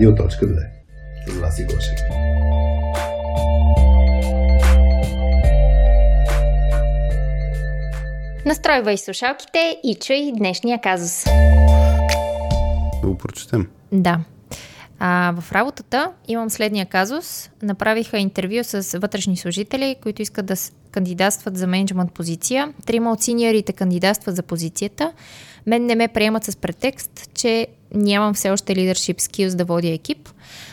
[0.00, 0.30] Радио.2
[1.26, 1.98] с Васи Гошев.
[8.46, 11.24] Настройвай слушалките и чуй днешния казус.
[13.02, 13.68] Да го прочетем.
[13.92, 14.20] Да.
[14.98, 17.50] А, в работата имам следния казус.
[17.62, 20.54] Направиха интервю с вътрешни служители, които искат да
[20.90, 22.74] кандидатстват за менеджмент позиция.
[22.86, 25.12] Трима от синьорите кандидатстват за позицията.
[25.66, 30.28] Мен не ме приемат с претекст, че нямам все още leadership skills да водя екип.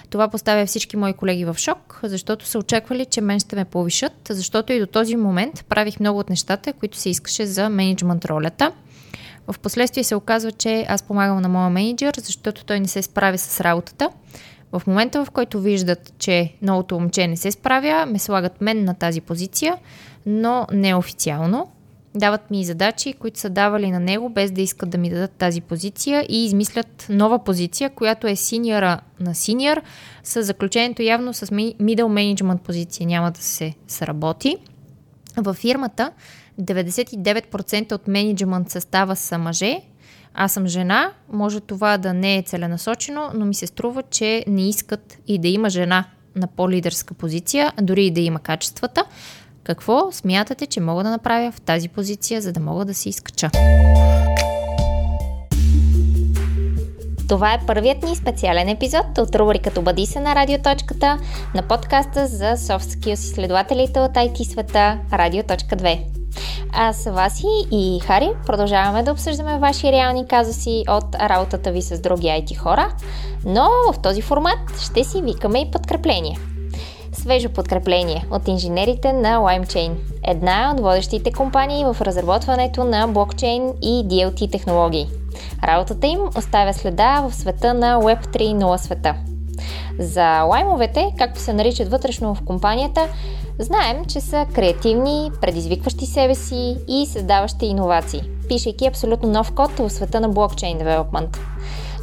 [0.09, 4.13] Това поставя всички мои колеги в шок, защото са очаквали, че мен ще ме повишат,
[4.29, 8.71] защото и до този момент правих много от нещата, които се искаше за менеджмент ролята.
[9.47, 13.37] В последствие се оказва, че аз помагам на моя менеджер, защото той не се справи
[13.37, 14.09] с работата.
[14.71, 18.93] В момента, в който виждат, че новото момче не се справя, ме слагат мен на
[18.93, 19.75] тази позиция,
[20.25, 21.71] но не официално.
[22.17, 25.61] Дават ми задачи, които са давали на него, без да искат да ми дадат тази
[25.61, 29.81] позиция и измислят нова позиция, която е синьора на синьор,
[30.23, 31.75] с заключението явно с middle
[32.35, 34.57] management позиция няма да се сработи.
[35.37, 36.11] Във фирмата
[36.61, 39.81] 99% от менеджмент състава са мъже,
[40.33, 44.69] аз съм жена, може това да не е целенасочено, но ми се струва, че не
[44.69, 49.03] искат и да има жена на по-лидерска позиция, дори и да има качествата.
[49.67, 53.49] Какво смятате, че мога да направя в тази позиция, за да мога да си изкача?
[57.29, 61.17] Това е първият ни специален епизод от рубриката Бъди се на радиоточката
[61.55, 66.03] на подкаста за soft skills изследователите от IT света Радио.2.
[66.73, 72.27] Аз, Васи и Хари продължаваме да обсъждаме ваши реални казуси от работата ви с други
[72.27, 72.93] IT хора,
[73.45, 76.37] но в този формат ще си викаме и подкрепление.
[77.21, 79.91] Свежо подкрепление от инженерите на LimeChain,
[80.23, 85.07] една от водещите компании в разработването на блокчейн и DLT технологии.
[85.63, 89.15] Работата им оставя следа в света на Web 3.0 света.
[89.99, 93.07] За лаймовете, както се наричат вътрешно в компанията,
[93.59, 99.89] Знаем, че са креативни, предизвикващи себе си и създаващи иновации, пишейки абсолютно нов код в
[99.89, 101.37] света на блокчейн девелопмент.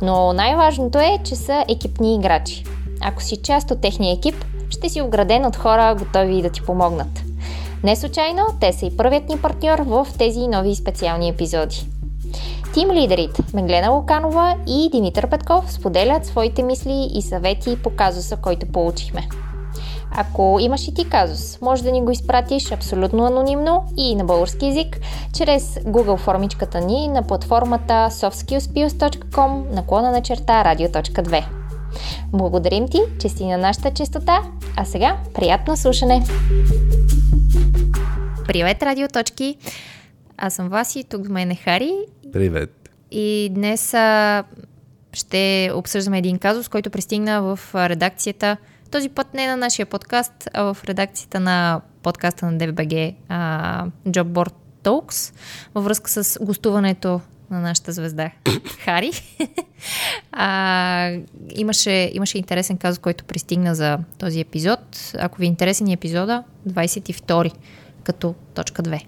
[0.02, 2.64] Но най-важното е, че са екипни играчи.
[3.00, 7.22] Ако си част от техния екип, ще си ограден от хора, готови да ти помогнат.
[7.84, 11.86] Не случайно, те са и първият ни партньор в тези нови специални епизоди.
[12.74, 18.66] Тим лидерите Меглена Луканова и Димитър Петков споделят своите мисли и съвети по казуса, който
[18.66, 19.28] получихме.
[20.16, 24.66] Ако имаш и ти казус, може да ни го изпратиш абсолютно анонимно и на български
[24.66, 25.00] язик
[25.32, 31.63] чрез Google формичката ни на платформата softskillspills.com наклона на черта radio.2.
[32.32, 34.43] Благодарим ти, че си на нашата частота,
[34.77, 36.27] а сега приятно слушане!
[38.47, 39.56] Привет, радиоточки!
[40.37, 41.93] Аз съм Васи, тук с мен е Хари.
[42.32, 42.91] Привет!
[43.10, 44.44] И днес а,
[45.12, 48.56] ще обсъждаме един казус, който пристигна в редакцията
[48.94, 54.55] този път не на нашия подкаст, а в редакцията на подкаста на DBG uh, Jobboard
[54.84, 55.34] Talks,
[55.75, 58.31] във връзка с гостуването на нашата звезда
[58.84, 59.10] Хари.
[60.32, 61.19] а,
[61.55, 65.12] имаше, имаше интересен казус, който пристигна за този епизод.
[65.19, 67.53] Ако ви е интересен епизода, 22
[68.05, 69.05] като точка 2.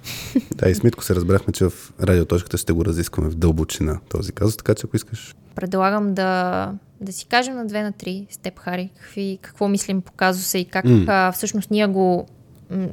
[0.55, 4.33] Да, и с Митко се разбрахме, че в радиоточката ще го разискваме в дълбочина този
[4.33, 5.35] казус, така че ако искаш...
[5.55, 10.01] Предлагам да да си кажем на две на три с теб, Хари, какви, какво мислим
[10.01, 11.05] по казуса и как mm.
[11.09, 12.27] а, всъщност ние го,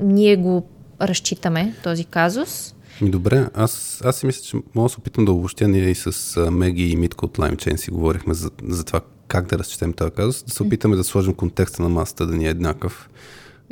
[0.02, 0.68] ние го
[1.02, 2.73] разчитаме, този казус.
[3.02, 5.96] Ми добре, аз, аз си мисля, че мога да се опитам да обобщя ние и
[5.96, 10.12] с Меги и Митко от LimeChain си говорихме за, за това как да разчетем този
[10.12, 13.10] казус, да се опитаме да сложим контекста на масата да ни е еднакъв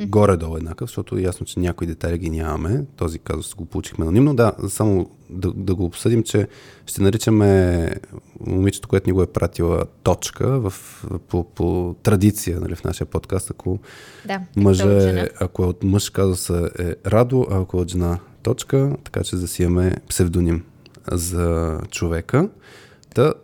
[0.00, 2.84] горе-долу еднакъв, защото е ясно, че някои детайли ги нямаме.
[2.96, 4.34] Този казус го получихме анонимно.
[4.34, 6.48] Да, само да, да го обсъдим, че
[6.86, 7.90] ще наричаме
[8.46, 13.50] момичето, което ни го е пратила точка в, по, по традиция нали, в нашия подкаст.
[13.50, 13.78] Ако
[14.26, 18.96] да, мъже, ако е от мъж казуса е Радо, а ако е от жена точка,
[19.04, 19.48] така че да
[20.08, 20.64] псевдоним
[21.12, 22.48] за човека.
[23.14, 23.34] Да,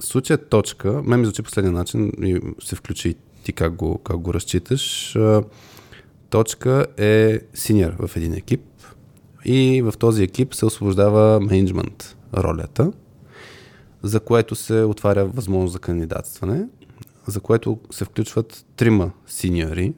[0.00, 3.14] случая точка, мен ми звучи последния начин и се включи
[3.44, 5.16] ти как го, как го разчиташ.
[6.30, 8.60] Точка е синьор в един екип
[9.44, 12.92] и в този екип се освобождава менеджмент ролята,
[14.02, 16.68] за което се отваря възможност за кандидатстване,
[17.26, 19.94] за което се включват трима синьори,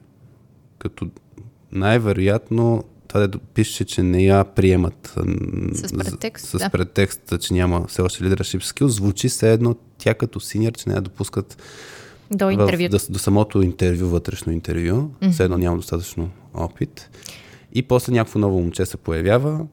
[0.79, 1.09] като
[1.71, 5.15] най-вероятно това да пише, че не я приемат
[5.71, 6.69] с претекст, с, да.
[6.69, 10.95] претекст че няма все още leadership skill, звучи все едно тя като синьор, че не
[10.95, 11.57] я допускат
[12.31, 12.89] до интервю.
[12.89, 14.95] До, до самото интервю, вътрешно интервю.
[14.95, 15.31] Mm-hmm.
[15.31, 17.09] Все едно няма достатъчно опит.
[17.73, 19.65] И после някакво ново момче се появява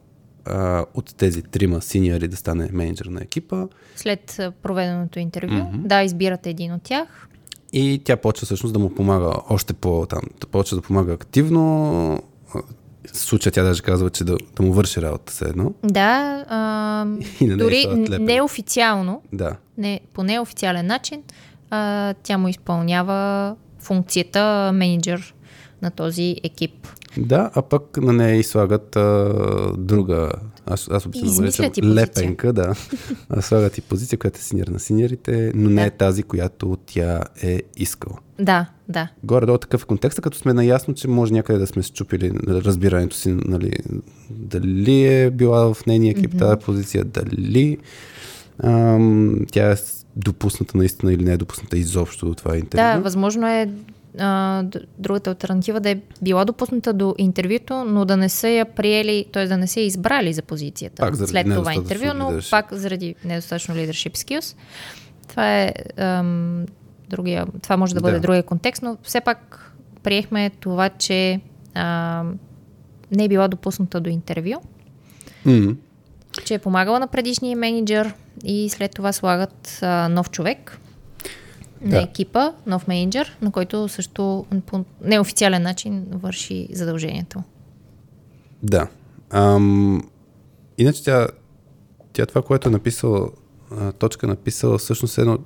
[0.44, 3.66] а, от тези трима синьори да стане менеджер на екипа.
[3.96, 5.86] След проведеното интервю, mm-hmm.
[5.86, 7.28] да, избирате един от тях.
[7.72, 12.22] И тя почва всъщност да му помага още по там, да почва да помага активно.
[13.12, 15.72] В случая тя даже казва, че да, да му върши работа все едно.
[15.84, 17.06] Да, а,
[17.40, 17.86] И дори
[18.20, 19.56] неофициално, Да.
[19.78, 21.22] не, по неофициален начин,
[21.70, 25.34] а, тя му изпълнява функцията менеджер
[25.82, 26.88] на този екип.
[27.16, 29.32] Да, а пък на нея и слагат а,
[29.78, 30.30] друга,
[30.66, 32.74] аз, аз обичам да наричам лепенка, да.
[33.28, 35.86] А, слагат и позиция, която е синьор на синьорите, но не Да.
[35.86, 38.16] е тази, която тя е искала.
[38.38, 39.08] Да, да.
[39.24, 43.36] Горе-долу такъв е контекста, като сме наясно, че може някъде да сме счупили разбирането си,
[43.44, 43.72] нали,
[44.30, 46.38] дали е била в нейния екип mm-hmm.
[46.38, 47.78] тази позиция, дали
[48.64, 49.76] ам, тя е
[50.16, 52.82] допусната наистина или не е допусната изобщо до това интервю.
[52.82, 53.68] Да, възможно е
[54.18, 54.62] а,
[54.98, 59.46] другата альтернатива да е била допусната до интервюто, но да не са я приели, т.е.
[59.46, 63.74] да не са я избрали за позицията Пак след това интервю, но пак заради недостатъчно
[63.74, 64.56] leadership skills.
[65.28, 66.66] Това е ам,
[67.08, 68.20] другия, това може да бъде Да.
[68.20, 69.72] другия контекст, но все пак
[70.02, 71.40] приехме това, че
[71.74, 72.38] ам,
[73.10, 74.54] не е била допусната до интервю,
[75.44, 75.74] М,
[76.44, 78.14] че е помагала на предишния менеджер
[78.44, 80.78] и след това слагат а, нов човек
[81.84, 87.42] на екипа, нов менеджер, на който също по неофициален начин върши задължението.
[88.62, 88.88] Да.
[89.30, 90.02] Ам,
[90.78, 91.28] иначе тя,
[92.12, 93.28] тя това, което е написала,
[93.98, 95.38] точка написала, всъщност е едно,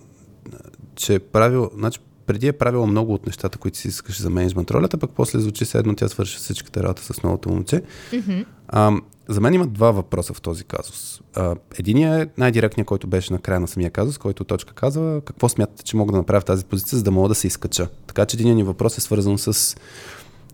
[0.95, 4.71] че е правил, значи преди е правила много от нещата, които си искаш за менеджмент
[4.71, 7.83] ролята, пък после звучи се едно, тя свърши всичката работа с новото момче.
[8.11, 8.45] Mm-hmm.
[8.69, 11.21] Ам, за мен има два въпроса в този казус.
[11.35, 15.49] А, единият е най-директният, който беше на края на самия казус, който точка казва какво
[15.49, 17.89] смятате, че мога да направя в тази позиция, за да мога да се изкача.
[18.07, 19.77] Така че единият ни въпрос е свързан с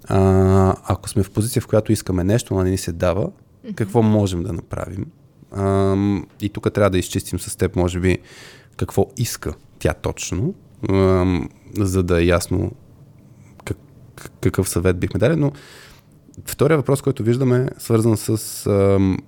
[0.09, 3.31] а, ако сме в позиция, в която искаме нещо, но не ни се дава,
[3.75, 5.07] какво можем да направим?
[5.57, 8.19] Ам, и тук трябва да изчистим с теб, може би,
[8.77, 10.55] какво иска тя точно,
[10.91, 11.49] ам,
[11.79, 12.73] за да е ясно
[13.65, 13.77] как,
[14.41, 15.37] какъв съвет бихме дали.
[15.37, 15.53] Но
[16.47, 19.19] втория въпрос, който виждаме, е свързан с ам,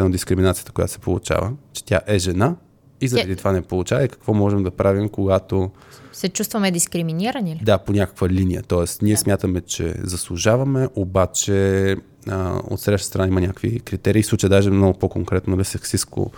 [0.00, 2.56] дискриминацията, която се получава, че тя е жена
[3.00, 5.70] и заради Тя- това не получава и какво можем да правим, когато
[6.12, 7.60] Се чувстваме дискриминирани ли?
[7.64, 8.62] да, по някаква линия.
[8.62, 9.20] Тоест, ние да.
[9.20, 11.96] смятаме, че заслужаваме, обаче
[12.28, 14.22] а, от среща страна има някакви критерии.
[14.22, 16.30] В случая даже много по-конкретно нали, сексистско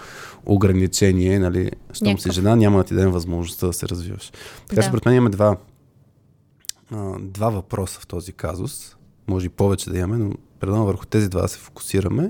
[0.46, 2.32] ограничение, нали, щом си Някакъв.
[2.32, 4.32] жена, няма да ти дадем възможността да се развиваш.
[4.69, 4.88] Така че, Да.
[4.88, 5.56] според мен имаме два,
[6.90, 8.95] а, два въпроса в този казус.
[9.28, 12.28] Може и повече да имаме, но предлагам върху тези два да се фокусираме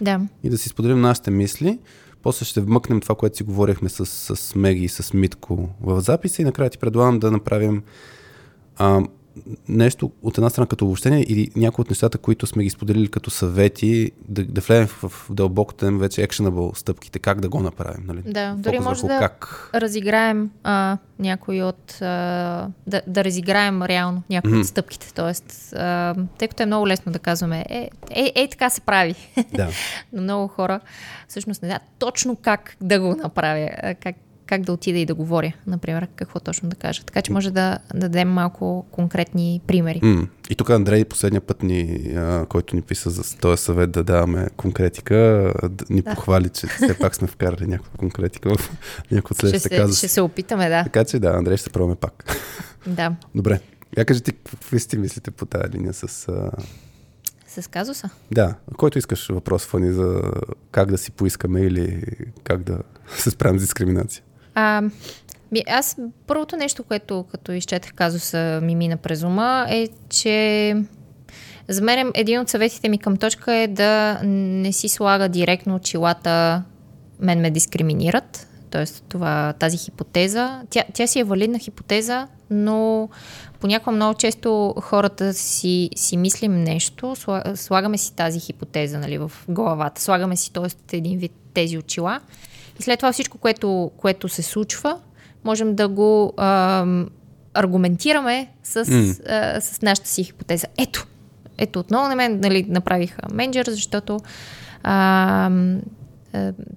[0.00, 0.20] Да.
[0.42, 1.78] и да си споделим нашите мисли.
[2.22, 4.06] После ще вмъкнем това, което си говорихме с,
[4.36, 7.82] с Меги и с Митко в записа и накрая ти предлагам да направим
[8.76, 9.02] а,
[9.68, 13.30] нещо от една страна като обобщение или някои от нещата, които сме ги споделили като
[13.30, 18.04] съвети, да, да влезем в, в дълбокото им вече actionable стъпките, как да го направим.
[18.06, 18.22] Нали?
[18.26, 19.70] Да, дори Фокус може да Как...
[19.74, 22.02] разиграем а, някои от...
[22.02, 24.60] А, да, да разиграем реално някои Мгм.
[24.60, 25.14] от стъпките.
[25.14, 29.14] Тоест, а, тъй като е много лесно да казваме, е, е, е така се прави.
[29.54, 29.68] Да.
[30.12, 30.80] Но много хора
[31.28, 33.70] всъщност не знаят точно как да го направя,
[34.00, 34.16] как,
[34.48, 37.02] как да отида и да говоря, например, какво точно да кажа.
[37.04, 40.00] Така че може да, да дадем малко конкретни примери.
[40.02, 40.26] М.
[40.50, 44.48] И тук Андрей последния път ни, а, който ни писа за този съвет да даваме
[44.56, 45.52] конкретика,
[45.90, 46.14] ни Да.
[46.14, 48.70] похвали, че все пак сме вкарали някаква конкретика в
[49.10, 49.98] някои от следващите се, казуси.
[49.98, 50.84] ще се опитаме, да.
[50.84, 52.24] Така че да, Андрей ще се пробваме пак.
[52.86, 53.16] да.
[53.34, 53.60] Добре.
[53.98, 56.28] Я кажи ти, какви си ти мислите по тази линия с...
[56.28, 56.50] А...
[57.60, 58.10] С казуса.
[58.30, 60.22] Да, който искаш въпрос, Фани, за
[60.70, 62.02] как да си поискаме или
[62.44, 62.78] как да
[63.16, 64.22] се справим с дискриминация.
[64.60, 64.82] А,
[65.52, 65.96] ми, аз
[66.26, 70.76] първото нещо, което като изчетах казуса ми мина през ума е, че
[71.68, 76.62] за мен един от съветите ми към точка е да не си слага директно очилата
[77.20, 78.48] мен ме дискриминират.
[78.70, 80.62] Тоест това, тази хипотеза.
[80.70, 83.08] Тя, тя си е валидна хипотеза, но
[83.60, 89.32] понякога много често хората си, си мислим нещо, сла- слагаме си тази хипотеза нали, в
[89.48, 90.96] главата, слагаме си т.е.
[90.96, 92.20] един вид тези очила
[92.78, 94.98] и след това всичко, което, което се случва,
[95.44, 97.08] можем да го ам,
[97.54, 99.14] аргументираме с, М.
[99.34, 100.66] а, с нашата си хипотеза.
[100.78, 101.06] Ето,
[101.58, 104.20] ето отново на мен нали, направиха менеджер, защото
[104.82, 105.50] а,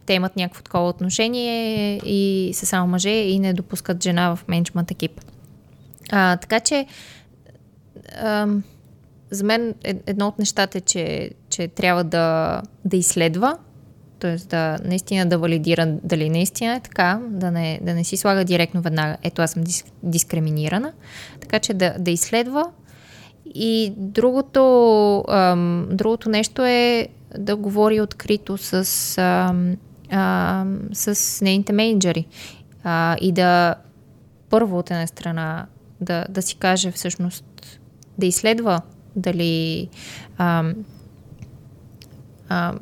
[0.05, 4.91] те имат някакво такова отношение и са само мъже и не допускат жена в менеджмент
[4.91, 5.22] екип.
[6.12, 6.86] А, така че
[8.24, 8.63] ам,
[9.31, 13.58] за мен е- едно от нещата е, че, че трябва да, да изследва,
[14.21, 14.35] т.е.
[14.35, 18.81] да наистина да валидира дали наистина е така, да не, да не си слага директно
[18.81, 20.93] веднага, ето аз съм дис, дискриминирана,
[21.41, 22.63] така че да, да изследва.
[23.45, 29.77] И другото, ам, другото нещо е да говори открито с, ам,
[30.09, 32.25] ам, с нейните менеджери
[32.83, 33.75] а, и да
[34.49, 35.65] първо от една страна
[36.01, 37.79] да, да си каже всъщност,
[38.17, 38.81] да изследва
[39.15, 39.89] дали
[40.37, 40.73] а,
[42.49, 42.73] а,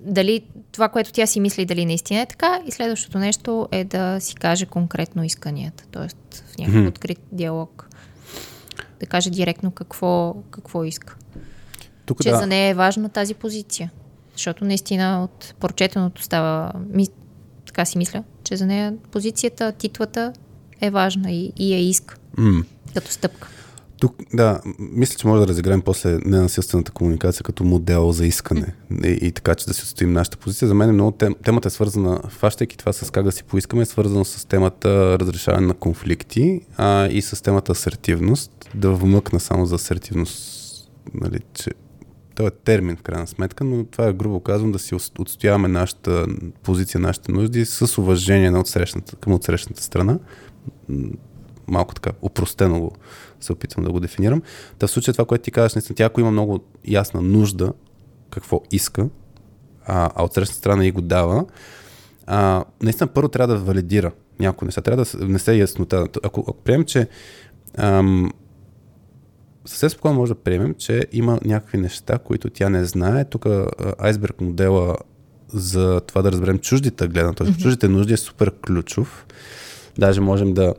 [0.00, 0.42] дали
[0.78, 2.60] това, което тя си мисли, дали наистина е така.
[2.66, 5.84] И следващото нещо е да си каже конкретно исканията.
[5.90, 6.88] Тоест в някакъв mm-hmm.
[6.88, 7.88] открит диалог.
[9.00, 11.16] Да каже директно какво, какво иска.
[12.06, 12.36] Тук, че да.
[12.36, 13.90] за нея е важна тази позиция.
[14.32, 17.08] Защото наистина от прочетеното става, ми,
[17.66, 20.32] така си мисля, че за нея позицията, титлата
[20.80, 22.64] е важна и, и я иска mm.
[22.94, 23.48] като стъпка.
[24.00, 28.74] Тук, да, мисля, че може да разиграем после ненасилствената комуникация като модел за искане
[29.04, 30.68] и, и така, че да си отстоим нашата позиция.
[30.68, 33.82] За мен е много тем, темата е свързана, фащайки това с как да си поискаме,
[33.82, 38.70] е свързано с темата разрешаване на конфликти а, и с темата асертивност.
[38.74, 41.70] Да вмъкна само за асертивност, нали, че
[42.34, 46.26] това е термин в крайна сметка, но това е грубо казвам да си отстояваме нашата
[46.62, 50.18] позиция, нашите нужди с уважение на отсрещната, към отсрещната страна.
[51.68, 52.92] Малко така, упростено го
[53.40, 54.42] се опитвам да го дефинирам.
[54.78, 57.72] Та в случая това, което ти казваш, наистина, тя ако има много ясна нужда,
[58.30, 59.08] какво иска,
[59.86, 61.44] а, а от срещната страна и го дава,
[62.26, 66.06] а, наистина първо трябва да валидира някои неща, трябва да внесе яснота.
[66.22, 67.08] Ако, ако приемем, че
[67.76, 68.32] ам,
[69.64, 73.24] съвсем спокойно може да приемем, че има някакви неща, които тя не знае.
[73.24, 73.46] Тук
[73.98, 74.96] айсберг модела
[75.48, 77.62] за това да разберем чуждите гледна точка, mm-hmm.
[77.62, 79.26] чуждите нужди е супер ключов.
[79.98, 80.74] Даже можем да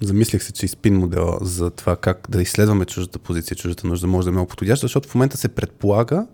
[0.00, 4.06] замислих се, че и спин модела за това как да изследваме чуждата позиция, чуждата нужда
[4.06, 6.26] може да е много подходяща, защото в момента се предполага,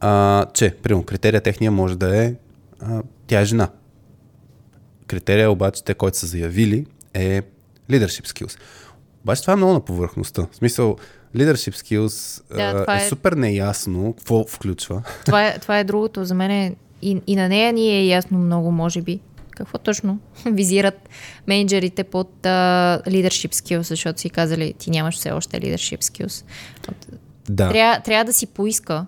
[0.00, 2.34] а, че, примерно, критерия техния може да е
[2.80, 3.68] а, тя е жена.
[5.06, 7.42] Критерия обаче, те, които са заявили, е
[7.90, 8.58] leadership skills.
[9.22, 10.46] Обаче това е много на повърхността.
[10.52, 10.96] В смисъл,
[11.36, 15.02] leadership skills да, е, е супер неясно какво включва.
[15.26, 16.24] Това е, това е другото.
[16.24, 19.20] За мен е, и, и на нея ни е ясно много, може би.
[19.64, 21.08] Какво точно визират
[21.46, 26.44] менеджерите под uh, leadership skills, защото си казали, ти нямаш все още leadership skills.
[27.48, 27.68] Да.
[27.68, 29.06] Трябва, трябва да си поиска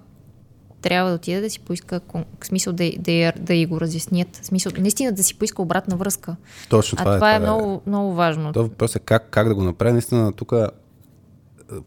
[0.82, 2.00] трябва да отиде да си поиска,
[2.40, 4.37] в смисъл да, да, да и го разяснят.
[4.37, 6.37] В смисъл, наистина да си поиска обратна връзка.
[6.68, 7.04] Точно а е.
[7.04, 8.52] Това е, това е много, много важно.
[8.52, 9.92] Това въпрос е как, как да го направи.
[9.92, 10.52] Наистина, тук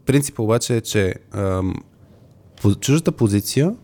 [0.06, 1.74] принципът обаче е, че ам,
[2.80, 3.74] чуждата позиция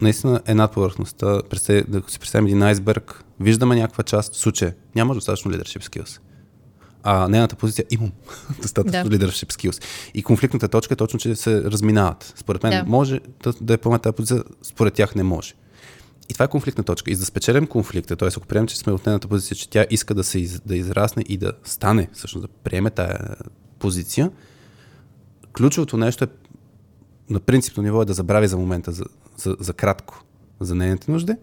[0.00, 1.26] наистина е над повърхността.
[1.26, 6.20] да си представим един айсберг, виждаме някаква част, в случая няма достатъчно leadership skills.
[7.02, 8.12] А нейната позиция имам
[8.62, 9.18] достатъчно да.
[9.18, 9.84] leadership skills.
[10.14, 12.32] И конфликтната точка е точно, че се разминават.
[12.36, 12.90] Според мен да.
[12.90, 15.54] може да, да е поемат тази позиция, според тях не може.
[16.28, 17.10] И това е конфликтна точка.
[17.10, 18.28] И за да спечелим конфликта, т.е.
[18.36, 21.24] ако приемем, че сме от нейната позиция, че тя иска да се из, да израсне
[21.28, 23.36] и да стане, всъщност да приеме тая
[23.78, 24.30] позиция,
[25.52, 26.28] ключовото нещо е
[27.30, 29.04] на принципно ниво е да забрави за момента, за,
[29.36, 30.24] за, за кратко,
[30.60, 31.34] за нейните нужди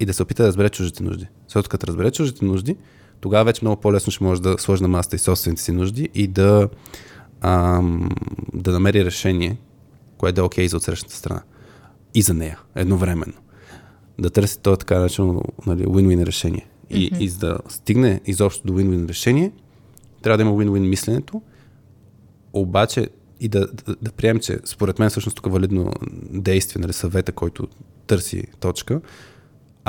[0.00, 1.26] и да се опита да разбере чуждите нужди.
[1.46, 2.76] Защото като разбере чуждите нужди,
[3.20, 6.26] тогава вече много по-лесно ще може да сложи на масата и собствените си нужди и
[6.26, 6.68] да,
[7.40, 8.08] ам,
[8.54, 9.58] да намери решение,
[10.18, 11.42] което да е окей okay за отсрещната страна.
[12.14, 13.34] И за нея, едновременно.
[14.18, 16.66] Да търси това така наречено нали, win-win решение.
[16.90, 17.18] И, mm-hmm.
[17.18, 19.52] и за да стигне изобщо до win-win решение,
[20.22, 21.42] трябва да има win-win мисленето,
[22.52, 23.08] обаче
[23.40, 25.92] и да, да, да приемем, че според мен всъщност тук е валидно
[26.30, 27.68] действие, нали, съвета, който
[28.06, 29.00] търси точка,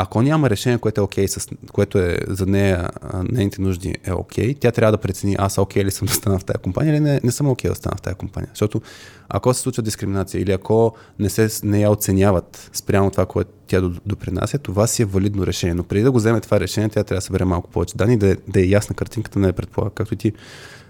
[0.01, 2.89] ако няма решение, което е окей, okay, което е за нея,
[3.32, 6.13] нейните нужди е окей, okay, тя трябва да прецени аз окей okay ли съм да
[6.13, 8.50] стана в тази компания или не, не съм окей okay да стана в тази компания.
[8.53, 8.82] Защото
[9.29, 13.82] ако се случва дискриминация или ако не, се, не я оценяват спрямо това, което тя
[14.06, 15.74] допринася, това си е валидно решение.
[15.74, 18.32] Но преди да го вземе това решение, тя трябва да събере малко повече данни, да,
[18.32, 19.96] е, да е ясна картинката, не е предполага.
[19.96, 20.34] Както ти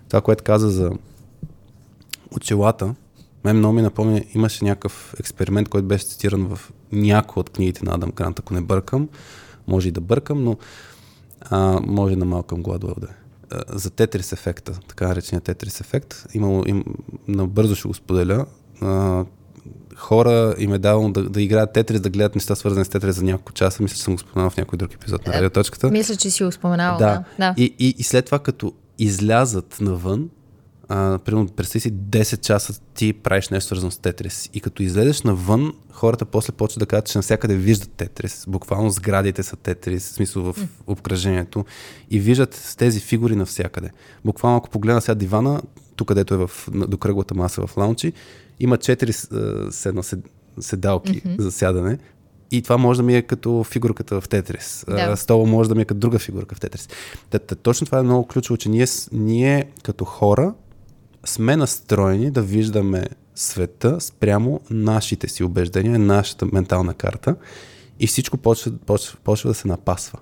[0.10, 0.92] това, което каза за
[2.36, 2.95] очилата,
[3.43, 7.95] мен много ми напомня, имаше някакъв експеримент, който беше цитиран в някои от книгите на
[7.95, 9.09] Адам Грант, ако не бъркам.
[9.67, 10.57] Може и да бъркам, но
[11.41, 13.15] а, може на Малкъм Гладуел да е.
[13.69, 16.25] За Тетрис ефекта, така наречения Тетрис ефект.
[16.33, 16.83] Имало, им,
[17.27, 18.45] набързо ще го споделя.
[18.81, 19.25] А,
[19.95, 23.24] хора им е давано да, да играят Тетрис, да гледат неща свързани с Тетрис за
[23.24, 23.83] няколко часа.
[23.83, 25.91] Мисля, че съм го споменал в някой друг епизод на е, радиоточката.
[25.91, 26.98] Мисля, че си го споменал.
[26.98, 27.24] Да.
[27.39, 27.53] да.
[27.57, 30.29] И, и, и след това, като излязат навън,
[30.89, 34.50] а, примерно, представи си 10 часа ти правиш нещо свързано с Тетрис.
[34.53, 38.46] И като излезеш навън, хората после почват да кажат, че навсякъде виждат Тетрис.
[38.48, 40.55] Буквално сградите са Тетрис, в смисъл в
[40.88, 41.65] обкръжението.
[42.12, 43.89] И виждат с тези фигури навсякъде.
[44.25, 45.62] Буквално, ако погледна сега дивана,
[45.96, 48.13] тук където е в, до кръглата маса в лаунчи,
[48.60, 50.03] има 4 седно
[50.60, 51.41] седалки mm-hmm.
[51.41, 51.98] за сядане.
[52.51, 54.86] И това може да ми е като фигурката в Тетрис.
[54.88, 55.15] Да.
[55.15, 56.89] Стола може да ми е като друга фигурка в Тетрис.
[57.63, 60.53] Точно това е много ключово, че ние, ние като хора
[61.26, 67.36] сме настроени да виждаме света спрямо нашите си убеждения, нашата ментална карта
[68.00, 70.20] и всичко почва, почва, почва да се напасва.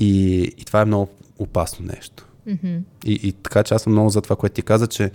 [0.00, 1.08] И, и това е много
[1.38, 2.26] опасно нещо.
[2.48, 2.80] Mm-hmm.
[3.04, 5.10] И, и така че аз съм много за това, което ти каза, че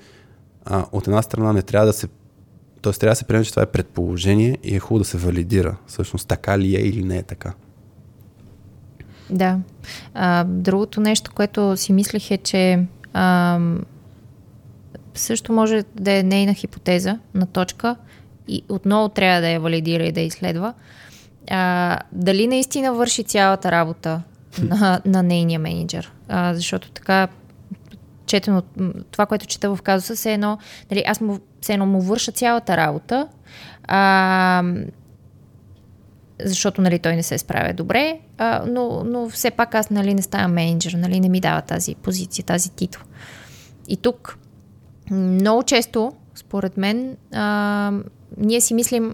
[0.66, 2.08] а, от една страна не трябва да се
[2.82, 2.94] т.е.
[2.94, 5.78] трябва да се приеме, че това е предположение и е хубаво да се валидира.
[5.88, 7.54] Всъщност така ли е или не е така.
[9.30, 9.60] Да.
[10.14, 13.60] А, другото нещо, което си мислех е, че а,
[15.14, 17.96] също може да е нейна хипотеза на точка
[18.48, 20.74] и отново трябва да я валидира и да изследва.
[21.52, 24.22] А, дали наистина върши цялата работа
[24.62, 26.12] на, на нейния менеджер?
[26.28, 27.28] А, защото така
[28.26, 28.64] четено,
[29.12, 30.58] това, което чета в казуса, се едно,
[30.92, 33.28] нали, аз му, се едно му върша цялата работа,
[33.84, 34.64] а,
[36.44, 40.22] защото нали, той не се справя добре, а, но, но все пак аз нали, не
[40.22, 43.04] ставам менеджер, нали, не ми дава тази позиция, тази титул.
[43.88, 44.38] И тук
[45.12, 47.92] много често, според мен, а,
[48.38, 49.14] ние си мислим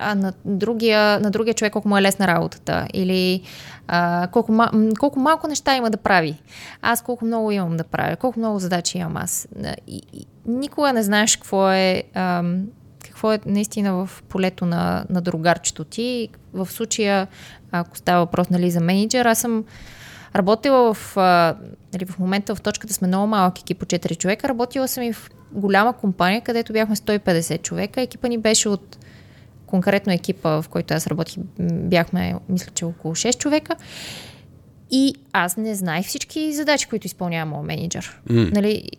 [0.00, 3.42] а на, другия, на другия човек колко му е лесна работата или
[3.88, 4.52] а, колко,
[4.98, 6.42] колко малко неща има да прави.
[6.82, 9.48] Аз колко много имам да правя, колко много задачи имам аз.
[9.86, 12.44] И, и, никога не знаеш какво е, а,
[13.04, 16.28] какво е наистина в полето на, на другарчето ти.
[16.52, 17.26] В случая,
[17.72, 19.64] ако става въпрос нали, за менеджер, аз съм
[20.38, 21.56] работила в, а,
[21.92, 24.48] нали, в момента в точката сме много малък екип по 4 човека.
[24.48, 28.00] Работила съм и в голяма компания, където бяхме 150 човека.
[28.00, 28.98] Екипа ни беше от
[29.66, 33.76] конкретно екипа, в който аз работих, бяхме, мисля, че около 6 човека.
[34.90, 38.20] И аз не знаех всички задачи, които изпълнява моят менеджер.
[38.28, 38.54] Mm.
[38.54, 38.90] Нали,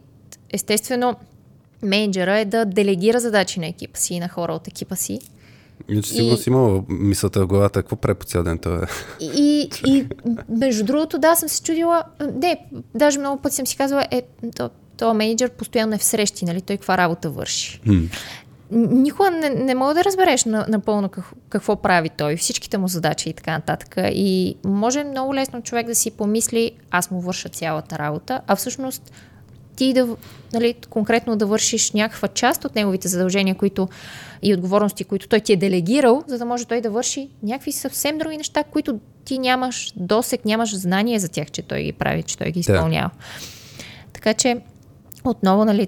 [0.54, 1.16] естествено,
[1.82, 5.20] менеджера е да делегира задачи на екипа си и на хора от екипа си.
[5.90, 8.88] Иначе сигурно си имал мисълта в главата, какво прави по цял ден това?
[9.20, 10.08] И, и
[10.50, 12.04] между другото, да, съм се чудила,
[12.42, 12.66] не,
[12.96, 14.22] даже много пъти съм си казвала, е,
[14.56, 17.82] то, то менеджер постоянно е в срещи, нали, той каква работа върши.
[17.88, 18.10] Mm
[18.72, 23.34] никога не, не мога да разбереш напълно какво, какво прави той, всичките му задачи и
[23.34, 23.96] така нататък.
[23.98, 29.12] И може много лесно човек да си помисли, аз му върша цялата работа, а всъщност
[29.76, 30.08] ти да,
[30.54, 33.88] нали, конкретно да вършиш някаква част от неговите задължения които,
[34.42, 38.18] и отговорности, които той ти е делегирал, за да може той да върши някакви съвсем
[38.18, 42.38] други неща, които ти нямаш досек, нямаш знание за тях, че той ги прави, че
[42.38, 43.10] той ги изпълнява.
[43.10, 43.46] Да.
[44.14, 44.62] Така че,
[45.24, 45.88] отново, нали,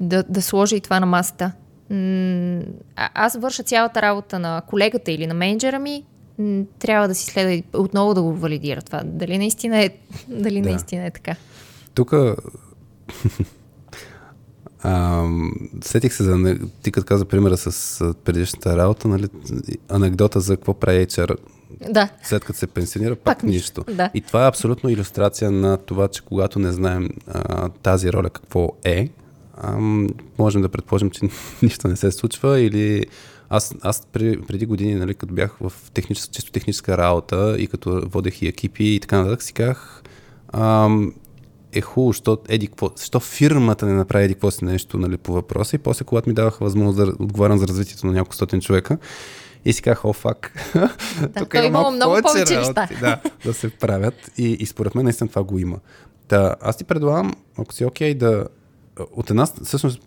[0.00, 1.52] да, да сложи и това на масата
[1.90, 6.04] а, аз върша цялата работа на колегата или на менеджера ми,
[6.78, 9.02] трябва да си следва и отново да го валидира това.
[9.04, 9.90] Дали наистина е,
[10.28, 10.68] дали да.
[10.68, 11.36] наистина е така.
[11.94, 12.14] Тук
[15.82, 19.28] сетих се за, ти като каза примера с предишната работа, нали,
[19.88, 21.36] анекдота за какво прави HR
[21.90, 22.08] да.
[22.22, 23.84] след като се пенсионира, пак, пак нищо.
[23.94, 24.10] Да.
[24.14, 28.72] И това е абсолютно иллюстрация на това, че когато не знаем а, тази роля какво
[28.84, 29.08] е,
[29.56, 31.20] ам, можем да предположим, че
[31.62, 33.06] нищо не се случва или
[33.50, 38.02] аз, аз преди, преди години, нали, като бях в техническа, чисто техническа работа и като
[38.08, 40.02] водех и екипи и така нататък, си казах,
[40.52, 41.14] ам,
[41.72, 45.32] е хубаво, що, еди, какво, що фирмата не направи еди какво си нещо нали, по
[45.32, 48.98] въпроса и после, когато ми даваха възможност да отговарям за развитието на няколко стотин човека,
[49.64, 53.70] и си казах, о, фак, да, тук има малко много повече работи, да, да се
[53.70, 54.14] правят.
[54.38, 55.78] И, и според мен наистина това го има.
[56.28, 58.46] Та, аз ти предлагам, ако си окей, okay, да
[59.12, 60.02] от една, всъщност,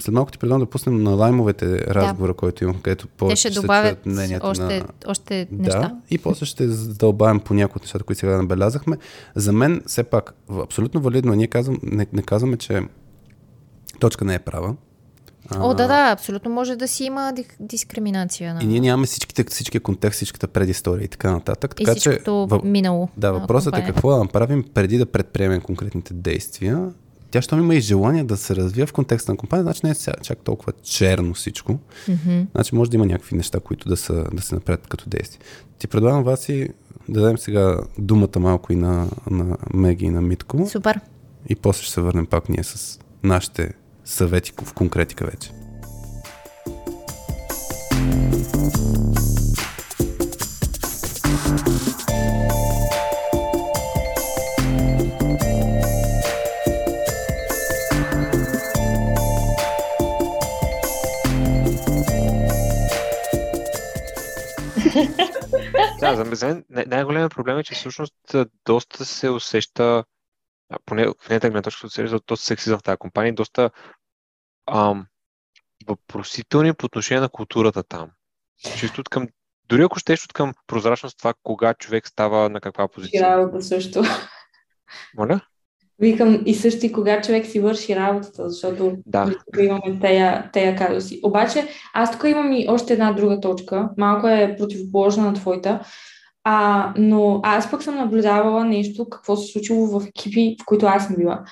[0.00, 2.36] след малко ти предлагам да пуснем на лаймовете разговора, да.
[2.36, 3.98] който имам, където по ще добавят
[4.40, 4.84] още, на...
[5.06, 5.80] още неща.
[5.80, 8.96] Да, и после ще задълбаем по някои от нещата, които сега набелязахме.
[9.34, 12.82] За мен, все пак, абсолютно валидно, ние казвам, не, не казваме, че
[14.00, 14.74] точка не е права.
[15.56, 18.54] О, да, да, абсолютно може да си има дискриминация.
[18.54, 18.62] На...
[18.62, 21.76] И ние нямаме всичките, всичкия контекст, всичката предистория и така нататък.
[21.76, 22.20] Така, и че,
[22.64, 23.08] минало.
[23.16, 26.90] Да, въпросът е какво да направим преди да предприемем конкретните действия
[27.34, 29.94] тя, щом има и желание да се развива в контекста на компания, значи не е
[30.22, 31.78] чак толкова черно всичко.
[32.08, 32.46] Mm-hmm.
[32.54, 35.40] Значи може да има някакви неща, които да, са, да се направят като действия.
[35.78, 36.68] Ти предлагам вас и
[37.08, 40.66] да дадем сега думата малко и на, на Меги и на Митко.
[40.70, 41.00] Супер.
[41.48, 45.50] И после ще се върнем пак ние с нашите съвети в конкретика вече.
[66.00, 68.14] Да, за мен най-големият проблем е, че всъщност
[68.64, 70.04] доста се усеща,
[70.84, 73.70] поне в нейната гледна точка се усеща доста сексизъм в тази компания, доста
[74.66, 75.06] ам,
[75.86, 78.10] въпросителни по отношение на културата там.
[78.78, 79.28] Чисто от към,
[79.68, 83.22] дори ако щеш от към прозрачност това, кога човек става на каква позиция.
[83.22, 84.02] Работа също.
[85.16, 85.40] Моля?
[85.98, 89.34] Викам и също и кога човек си върши работата, защото да.
[89.58, 91.20] имаме тея, тея казуси.
[91.22, 95.80] Обаче аз тук имам и още една друга точка, малко е противоположна на твоята.
[96.44, 101.06] А, но аз пък съм наблюдавала нещо, какво се случило в екипи, в които аз
[101.06, 101.44] съм била.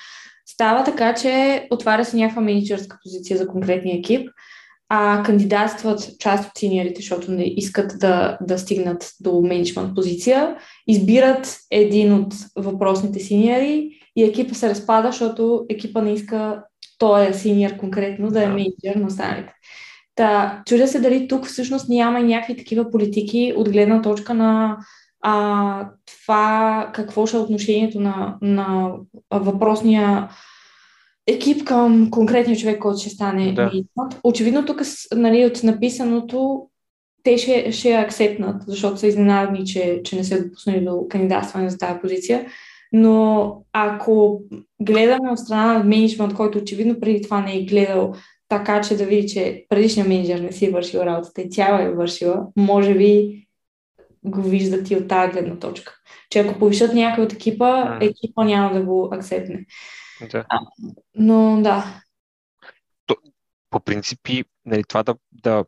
[0.46, 4.30] Става така, че отваря се някаква менеджерска позиция за конкретния екип,
[4.88, 11.58] а кандидатстват част от синьорите, защото не искат да, да стигнат до менеджмент позиция, избират
[11.70, 16.64] един от въпросните синьори и екипа се разпада, защото екипа не иска
[16.98, 19.52] той е синьор конкретно да е менеджер на останалите.
[20.14, 24.78] Та, чудя се дали тук всъщност няма и някакви такива политики от гледна точка на
[25.22, 28.92] а, това какво ще е отношението на, на
[29.30, 30.28] въпросния
[31.26, 33.72] екип към конкретния човек, който ще стане да.
[34.24, 34.82] Очевидно тук
[35.16, 36.68] нали, от написаното
[37.22, 41.78] те ще, ще акцептнат, защото са изненадани, че, че не са допуснали до кандидатстване за
[41.78, 42.46] тази позиция.
[42.92, 44.42] Но ако
[44.80, 48.14] гледаме от страна на менеджмент, който очевидно преди това не е гледал
[48.48, 51.94] така, че да види, че предишният менеджер не си е вършил работата и цяла е
[51.94, 53.42] вършила, може би
[54.24, 55.94] го виждат и от тази гледна точка.
[56.30, 59.66] Че ако повишат някой от екипа, екипа няма да го акцепне.
[60.30, 60.44] Да.
[60.48, 60.58] А,
[61.14, 61.84] но да.
[63.06, 63.16] То,
[63.70, 65.64] по принципи, нали, това да, да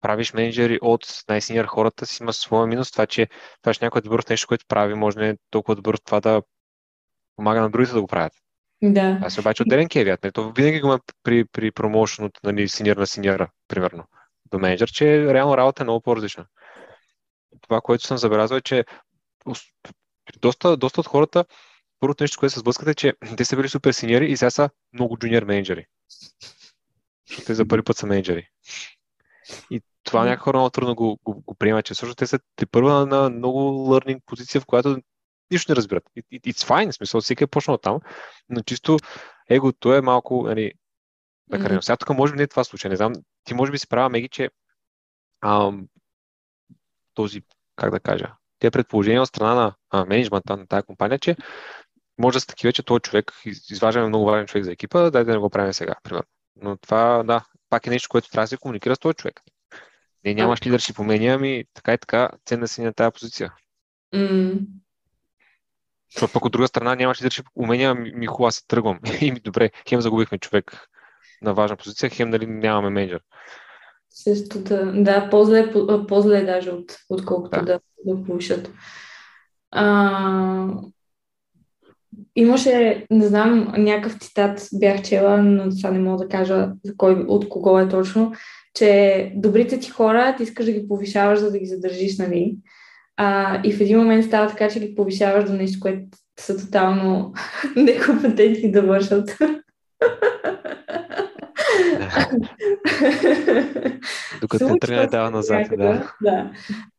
[0.00, 2.92] правиш менеджери от най-синьор хората си има своя минус.
[2.92, 3.28] Това, че
[3.62, 6.20] това ще някой добър в нещо, което прави, може не е толкова добър в това
[6.20, 6.42] да
[7.36, 8.32] помага на другите да го правят.
[8.82, 9.18] Да.
[9.22, 10.24] Аз обаче отделен кевият.
[10.24, 10.32] Не?
[10.32, 14.04] То винаги го има при, при промоушен от нали, синьор на синьора, примерно,
[14.50, 16.46] до менеджер, че реално работа е много по-различна.
[17.60, 18.84] Това, което съм забелязал е, че
[20.40, 21.44] доста, доста от хората,
[22.00, 24.70] първото нещо, което се сблъскат е, че те са били супер синьори и сега са
[24.92, 25.86] много джуниор менеджери.
[27.28, 28.48] Защото те за първи път са менеджери.
[29.70, 32.66] И това някакви хора много трудно го, го, го приемат, че също те са те
[32.66, 34.98] първа на много learning позиция, в която
[35.50, 36.04] нищо не разбират.
[36.16, 38.00] It, it's fine, смисъл, всеки е почнал там,
[38.48, 38.98] но чисто
[39.48, 40.72] егото е малко, нали,
[41.48, 41.80] да кажем, mm-hmm.
[41.80, 43.12] сега тук може би не е това случай, не знам,
[43.44, 44.50] ти може би си права, Меги, че
[45.40, 45.88] ам,
[47.14, 47.42] този,
[47.76, 51.36] как да кажа, те предположения от страна на а, менеджмента на тази компания, че
[52.18, 53.32] може да са такива, че този човек,
[53.70, 56.26] изваждаме много важен човек за екипа, дай да не го правим сега, примерно.
[56.56, 59.40] Но това, да, пак е нещо, което трябва да се комуникира с този човек.
[60.24, 63.54] Не, нямаш лидършип умения, ами така и така, ценна си на тази позиция.
[64.14, 64.66] Mm.
[66.14, 68.98] Защото пък от друга страна нямаш лидершип умения, ми, ми хубаво се тръгвам.
[69.20, 70.88] И ми добре, хем загубихме човек
[71.42, 73.20] на важна позиция, хем нали нямаме менеджер.
[74.10, 75.72] Също да, да по-зле,
[76.08, 78.70] по-зле даже от, отколкото да, да, да повишат.
[79.70, 80.66] А,
[82.36, 87.24] имаше, не знам, някакъв цитат бях чела, но сега не мога да кажа за кой,
[87.28, 88.32] от кого е точно,
[88.74, 92.56] че добрите ти хора ти искаш да ги повишаваш, за да ги задържиш, нали?
[93.22, 96.02] А, и в един момент става така, че ги повишаваш до нещо, което
[96.40, 97.32] са тотално
[97.76, 99.38] некомпетентни да вършат.
[104.40, 106.12] Докато те тръгне дава назад, да.
[106.22, 106.50] да.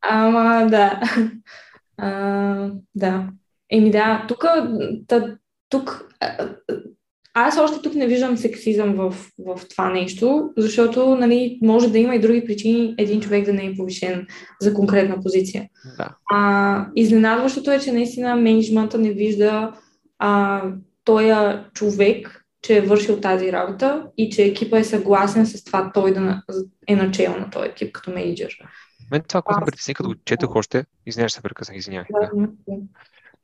[0.02, 1.02] Ама, да.
[1.98, 3.28] А, да.
[3.72, 4.46] Еми да, тук,
[5.70, 6.08] тук
[7.34, 12.16] аз още тук не виждам сексизъм в, в това нещо, защото нали, може да има
[12.16, 14.28] и други причини един човек да не е повишен
[14.62, 15.70] за конкретна позиция.
[15.98, 16.16] Да.
[16.34, 19.74] А, изненадващото е, че наистина менеджмента не вижда
[20.20, 20.64] а,
[21.04, 21.34] този
[21.74, 26.42] човек, че е вършил тази работа и че екипа е съгласен с това той да
[26.88, 28.58] е начал на този екип като менеджер.
[29.12, 32.08] Мен това, което ме притесни, като го четох още, извинявай, се прекъснах, извинявай.
[32.12, 32.30] Да.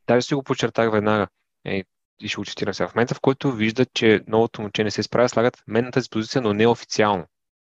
[0.07, 1.27] Даже си го подчертах веднага.
[1.65, 1.83] Е,
[2.19, 2.87] и ще го цитирам сега.
[2.87, 6.09] В момента, в който виждат, че новото момче не се справя, слагат мен на тази
[6.09, 7.25] позиция, но неофициално.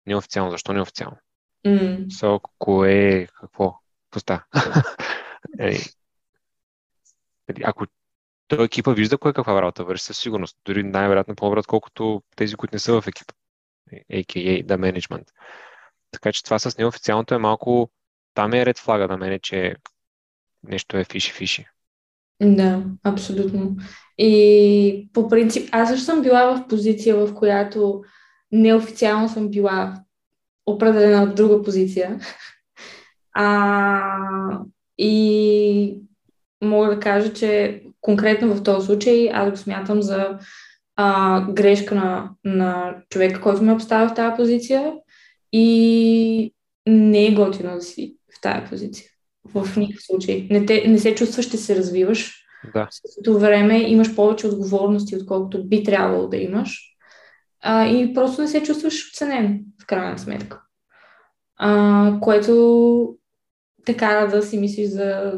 [0.06, 0.52] Неофициално.
[0.52, 1.18] Защо неофициално?
[1.66, 2.08] Mm.
[2.08, 3.80] So, кое, какво?
[4.12, 4.34] Какво
[5.60, 5.78] е,
[7.64, 7.86] ако
[8.48, 10.58] той екипа вижда кой каква работа върши със сигурност.
[10.66, 13.34] Дори най-вероятно по-добре, отколкото тези, които не са в екипа.
[13.92, 14.66] A.K.A.
[14.66, 15.28] The Management.
[16.12, 17.90] Така че това с неофициалното е малко...
[18.34, 19.76] Там е ред флага на мене, че
[20.64, 21.66] нещо е фиши-фиши.
[22.42, 23.76] Да, абсолютно.
[24.18, 28.04] И по принцип, аз също съм била в позиция, в която
[28.52, 29.94] неофициално съм била
[30.66, 32.20] определена от друга позиция.
[33.36, 34.60] А,
[34.98, 35.98] и
[36.64, 40.40] мога да кажа, че конкретно в този случай аз го смятам за
[40.96, 44.94] а, грешка на, на човека, който ме поставя в тази позиция
[45.52, 46.54] и
[46.88, 49.10] не е готино да си в тази позиция.
[49.54, 50.48] В никакъв случай.
[50.50, 52.43] Не, те, не се чувстваш, ще се развиваш.
[52.74, 52.88] Да.
[52.92, 56.80] С време имаш повече отговорности, отколкото би трябвало да имаш.
[57.62, 60.62] А, и просто не се чувстваш оценен, в крайна сметка.
[61.58, 63.16] А, което
[63.86, 65.34] те кара да си мислиш за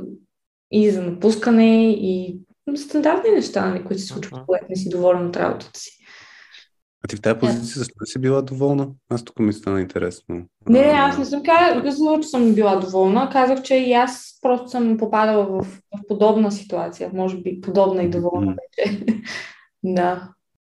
[0.72, 2.40] и за напускане и
[2.76, 6.05] стандартни неща, нали, които се случват, когато не си доволен от работата си.
[7.06, 8.88] А ти в тази позиция защо си била доволна?
[9.10, 10.46] Аз тук ми стана интересно.
[10.70, 13.30] Не, аз не съм казала, че съм била доволна.
[13.32, 17.12] Казах, че и аз просто съм попадала в, в подобна ситуация.
[17.14, 19.06] Може би подобна и доволна вече.
[19.84, 20.30] да.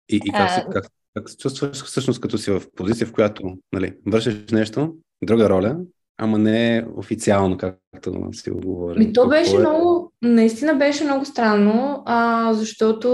[0.10, 3.58] И, и как, се, как, как се чувстваш всъщност като си в позиция, в която
[3.74, 4.94] нали, вършиш нещо,
[5.24, 5.78] друга роля,
[6.18, 9.08] ама не е официално, както си го говорим.
[9.08, 9.60] Ми, то беше е...
[9.60, 13.10] много, наистина беше много странно, а, защото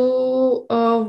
[0.70, 1.06] а,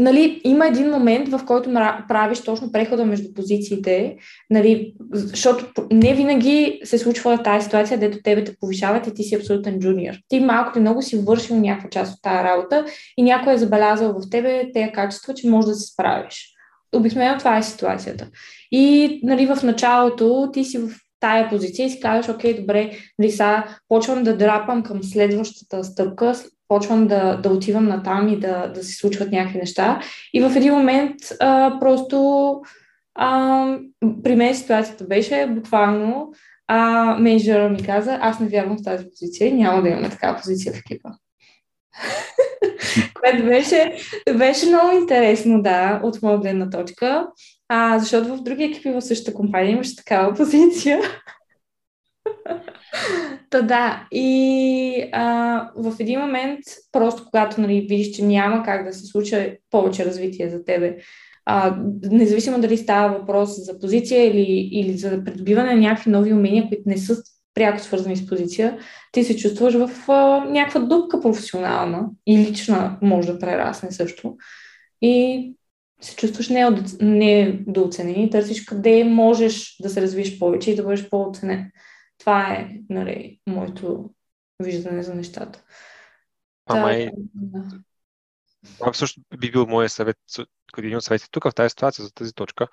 [0.00, 1.72] нали, има един момент, в който
[2.08, 4.16] правиш точно прехода между позициите,
[4.50, 9.34] нали, защото не винаги се случва тази ситуация, дето тебе те повишават и ти си
[9.34, 10.14] абсолютен джуниор.
[10.28, 12.84] Ти малко или много си вършил някаква част от тази работа
[13.16, 16.46] и някой е забелязал в тебе тези качества, че можеш да се справиш.
[16.94, 18.28] Обикновено това е ситуацията.
[18.72, 20.88] И нали, в началото ти си в
[21.20, 26.34] тая позиция и си казваш, окей, добре, нали, сега почвам да драпам към следващата стъпка,
[26.70, 30.00] почвам да, да отивам на там и да, да се случват някакви неща.
[30.34, 32.60] И в един момент а, просто
[33.14, 33.78] а,
[34.24, 36.32] при мен ситуацията беше буквално
[36.66, 40.72] а, менеджера ми каза, аз не вярвам в тази позиция, няма да имаме такава позиция
[40.72, 41.08] в екипа.
[43.20, 43.96] Което беше,
[44.38, 47.26] беше много интересно, да, от моя гледна точка,
[47.68, 51.00] а, защото в други екипи в същата компания имаше такава позиция.
[53.50, 56.60] Та да, и а, в един момент,
[56.92, 60.96] просто когато нали, видиш, че няма как да се случи повече развитие за тебе,
[61.46, 66.68] а, независимо дали става въпрос за позиция или, или за придобиване на някакви нови умения,
[66.68, 67.16] които не са
[67.54, 68.78] пряко свързани с позиция,
[69.12, 74.36] ти се чувстваш в а, някаква дупка професионална и лична може да прерасне също.
[75.02, 75.54] И
[76.00, 76.48] се чувстваш
[77.00, 81.70] недооценен и търсиш къде можеш да се развиеш повече и да бъдеш по-оценен.
[82.20, 84.10] Това е нали, моето
[84.58, 85.64] виждане за нещата.
[86.66, 87.10] Ама и...
[88.78, 90.18] Това също би бил моят съвет,
[90.72, 92.68] като един от съветите тук в тази ситуация, за тази точка,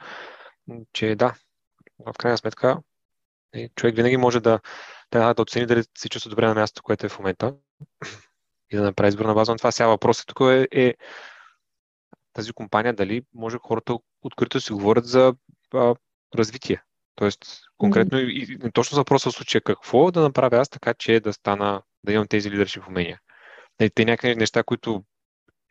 [0.94, 1.36] че да,
[2.00, 2.78] в крайна сметка,
[3.54, 4.60] е, човек винаги може да,
[5.12, 7.56] да, да оцени дали се чувства добре на мястото, което е в момента
[8.72, 9.72] и да направи избор на база на това.
[9.72, 10.94] Сега въпросът тук е, е
[12.34, 15.36] тази компания дали може хората открито си говорят за
[15.74, 15.96] а,
[16.36, 16.84] развитие.
[17.18, 17.46] Тоест,
[17.78, 18.64] конкретно mm-hmm.
[18.64, 21.82] и, и точно за въпроса в случая какво да направя аз така, че да стана,
[22.04, 23.20] да имам тези лидершип умения.
[23.80, 25.04] Нали, те някакви неща, които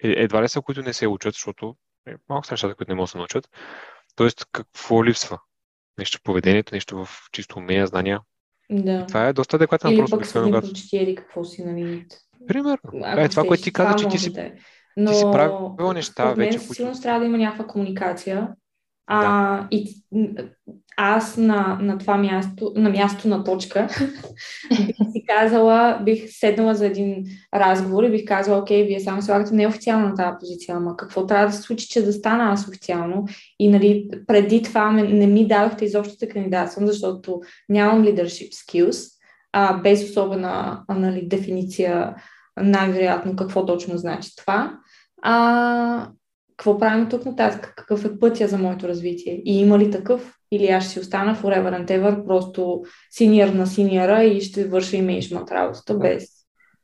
[0.05, 1.77] е, едва ли са, които не се учат, защото
[2.09, 3.49] е, малко са нещата, които не могат да се научат.
[4.17, 5.39] Тоест, какво липсва?
[5.99, 8.21] Нещо в поведението, нещо в чисто умения, знания.
[8.71, 9.07] Да.
[9.07, 10.11] Това е доста адекватен въпрос.
[10.11, 10.67] Или пък си когато...
[10.67, 12.07] прочети какво си, нали?
[12.47, 12.79] Примерно.
[13.05, 14.33] Ако е това, което ти каза, че ти си,
[14.97, 16.59] Но, ти си правил неща вече.
[16.59, 18.49] Със сигурност трябва да има някаква комуникация
[19.07, 19.69] а, да.
[19.71, 20.05] И
[20.97, 23.89] аз на, на това място, на място на точка,
[24.87, 29.55] бих си казала, бих седнала за един разговор и бих казала, окей, вие само слагате
[29.55, 33.25] неофициално на тази позиция, ама какво трябва да се случи, че да стана аз официално?
[33.59, 39.13] И нали, преди това не ми дадохте изобщо да кандидатствам, защото нямам leadership skills,
[39.53, 42.15] а, без особена нали, дефиниция
[42.61, 44.79] най-вероятно какво точно значи това.
[45.23, 46.09] А,
[46.57, 50.67] какво правим тук нататък, какъв е пътя за моето развитие и има ли такъв, или
[50.67, 55.03] аз ще си остана forever and ever, просто синьор на синьора и ще върша и
[55.03, 56.29] менеджмент работата без,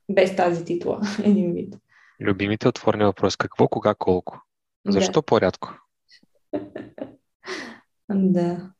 [0.09, 1.75] без тази титла, един вид.
[2.21, 3.35] Любимите отворни въпрос.
[3.35, 4.41] Какво, кога, колко?
[4.87, 5.25] Защо да.
[5.25, 5.73] по-рядко?
[8.09, 8.71] да.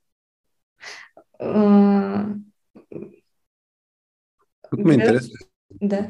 [4.69, 5.34] Тук ми е интересно.
[5.82, 6.10] Да.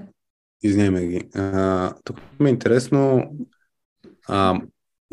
[0.64, 1.30] Извинявай ги.
[2.04, 3.32] тук ми е интересно
[4.28, 4.62] а,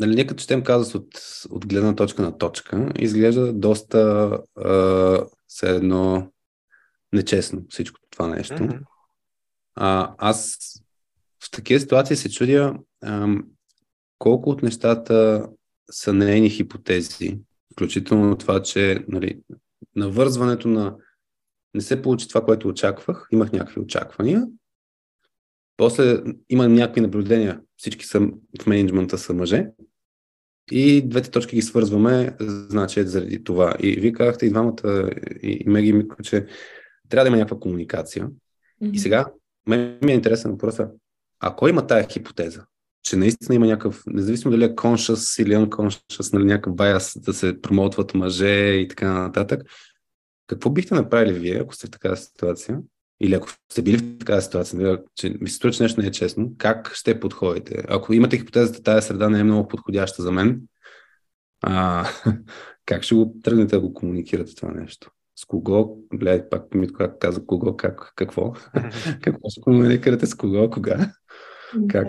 [0.01, 1.07] нали, ние като четем казус от,
[1.49, 3.99] от гледна точка на точка, изглежда доста
[4.55, 6.31] а, все едно
[7.13, 8.53] нечестно всичко това нещо.
[8.53, 8.81] Mm-hmm.
[9.75, 10.57] А, аз
[11.43, 13.27] в такива ситуации се чудя а,
[14.19, 15.47] колко от нещата
[15.91, 17.39] са нейни хипотези,
[17.73, 19.41] включително това, че нали,
[19.95, 20.95] навързването на
[21.73, 24.43] не се получи това, което очаквах, имах някакви очаквания,
[25.77, 28.19] после има някакви наблюдения, всички са
[28.61, 29.67] в менеджмента са мъже,
[30.71, 32.35] и двете точки ги свързваме,
[32.69, 33.75] значи заради това.
[33.79, 35.09] И вие казахте и двамата,
[35.43, 36.45] и, и Меги и Митко, че
[37.09, 38.27] трябва да има някаква комуникация.
[38.27, 38.91] Mm-hmm.
[38.91, 39.25] И сега,
[39.67, 40.89] мен ми е интересен въпроса,
[41.39, 42.65] ако има тая хипотеза,
[43.03, 47.61] че наистина има някакъв, независимо дали е conscious или unconscious, нали, някакъв байас да се
[47.61, 49.61] промоутват мъже и така нататък,
[50.47, 52.79] какво бихте направили вие, ако сте в такава ситуация?
[53.23, 56.11] Или ако сте били в такава ситуация, че ми се струва, че нещо не е
[56.11, 57.83] честно, как ще подходите?
[57.87, 60.61] Ако имате хипотезата, тази среда не е много подходяща за мен,
[61.61, 62.07] а,
[62.85, 65.11] как ще го тръгнете да го комуникирате това нещо?
[65.35, 65.97] С кого?
[66.13, 68.53] Гледай, пак ми как каза кого, как, какво?
[69.21, 71.11] какво ще комуникирате с кого, кога?
[71.89, 72.07] Как?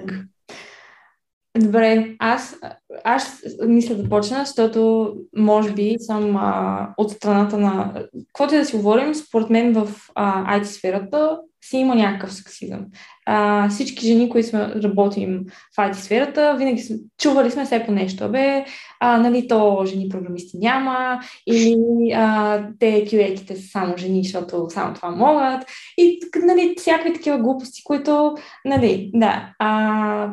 [1.59, 2.57] Добре, аз,
[3.05, 7.93] аз мисля да почна, защото може би съм а, от страната на...
[8.27, 12.87] Каквото и да си говорим, според мен в а, IT сферата си има някакъв сексизъм.
[13.27, 17.93] А, всички жени, които сме работим в IT сферата, винаги сме, чували сме все по
[17.93, 18.29] нещо.
[18.29, 18.65] Бе,
[19.01, 21.77] а, нали, то жени програмисти няма, или
[22.15, 25.65] а, те QA-ките са само жени, защото само това могат.
[25.99, 28.35] И нали, всякакви такива глупости, които,
[28.65, 29.53] нали, да.
[29.59, 30.33] А,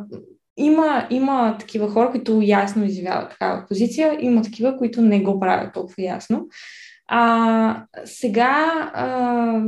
[0.60, 5.74] има, има такива хора, които ясно изявяват такава позиция, има такива, които не го правят
[5.74, 6.48] толкова ясно.
[7.08, 9.62] А, сега а,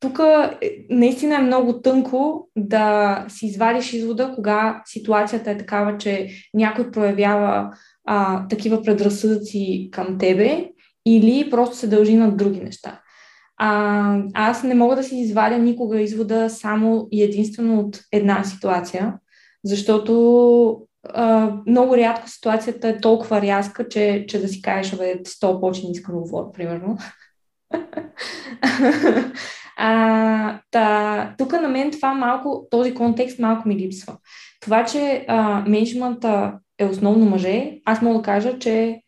[0.00, 0.20] тук
[0.62, 6.90] е, наистина е много тънко да си извадиш извода, кога ситуацията е такава, че някой
[6.90, 7.70] проявява
[8.04, 10.68] а, такива предразсъдъци към тебе
[11.06, 13.00] или просто се дължи на други неща.
[13.56, 19.14] А, аз не мога да си извадя никога извода само и единствено от една ситуация,
[19.64, 25.60] защото а, много рядко ситуацията е толкова рязка, че, че да си кажеш, бе, 100
[25.60, 26.98] почни иска да говоря, примерно.
[29.76, 34.16] а, та, тук на мен това малко, този контекст малко ми липсва.
[34.60, 39.02] Това, че а, менеджмента е основно мъже, аз мога да кажа, че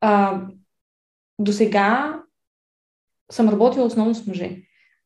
[0.00, 0.40] а,
[1.38, 2.20] до сега
[3.32, 4.56] съм работила основно с мъже.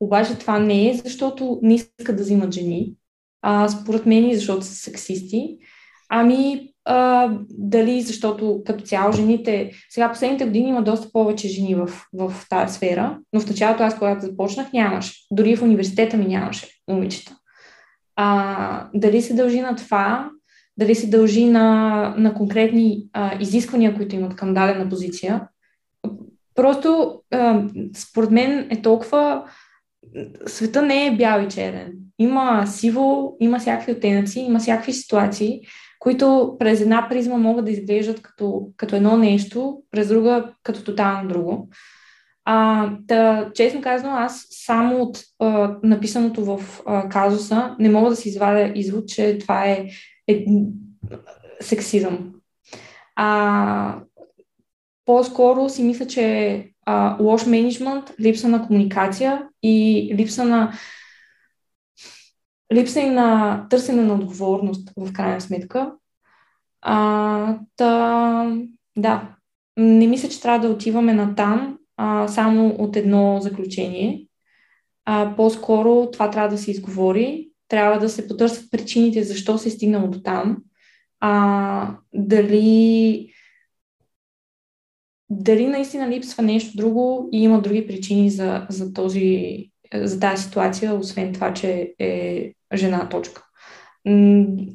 [0.01, 2.95] Обаче това не е, защото не искат да взимат жени,
[3.47, 5.57] а, според мен, защото са сексисти.
[6.09, 11.91] Ами, а, дали защото като цяло жените, сега последните години има доста повече жени в,
[12.13, 15.27] в тази сфера, но в началото аз, когато започнах, нямаше.
[15.31, 17.37] Дори в университета ми нямаше момичета.
[18.17, 20.31] А, дали се дължи на това,
[20.77, 25.49] дали се дължи на, на конкретни а, изисквания, които имат към дадена позиция.
[26.55, 27.63] Просто, а,
[27.97, 29.45] според мен, е толкова
[30.47, 31.93] света не е бял и черен.
[32.19, 35.61] Има сиво, има всякакви оттенъци, има всякакви ситуации,
[35.99, 41.29] които през една призма могат да изглеждат като, като едно нещо, през друга като тотално
[41.29, 41.69] друго.
[42.45, 48.17] А, да, честно казано, аз само от а, написаното в а, казуса не мога да
[48.17, 49.89] си извадя извод, че това е,
[50.29, 50.47] е
[51.61, 52.33] сексизъм.
[53.17, 54.01] А,
[55.05, 60.73] по-скоро си мисля, че а, лош менеджмент, липса на комуникация и липса на
[62.73, 65.93] липса и на търсене на отговорност в крайна сметка.
[66.81, 68.57] А, та,
[68.97, 69.37] да,
[69.77, 74.27] не мисля, че трябва да отиваме на там а, само от едно заключение.
[75.05, 79.73] А, по-скоро това трябва да се изговори, трябва да се потърсят причините защо се е
[79.73, 80.57] стигнало до там.
[81.21, 83.34] А, дали
[85.41, 89.57] дали наистина липсва нещо друго и има други причини за, за, този,
[89.95, 93.45] за тази ситуация, освен това, че е жена точка.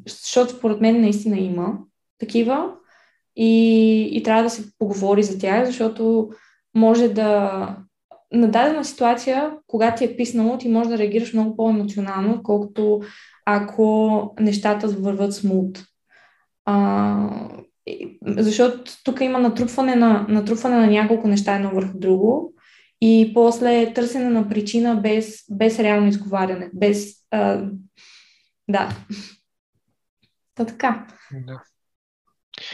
[0.08, 1.78] Защото според мен наистина има
[2.20, 2.74] такива
[3.36, 6.30] и, и трябва да се поговори за тях, защото
[6.76, 7.78] може да
[8.32, 13.02] на дадена ситуация, когато ти е писнало, ти може да реагираш много по-емоционално, отколкото
[13.46, 15.84] ако нещата върват смут.
[16.66, 17.30] А,
[18.28, 22.54] защото тук има натрупване на, натрупване на няколко неща едно върху друго
[23.02, 27.14] и после търсене на причина без, без реално изговаряне, без...
[27.32, 27.70] А,
[28.68, 28.90] да.
[30.56, 31.08] Та така.
[31.32, 31.62] Да.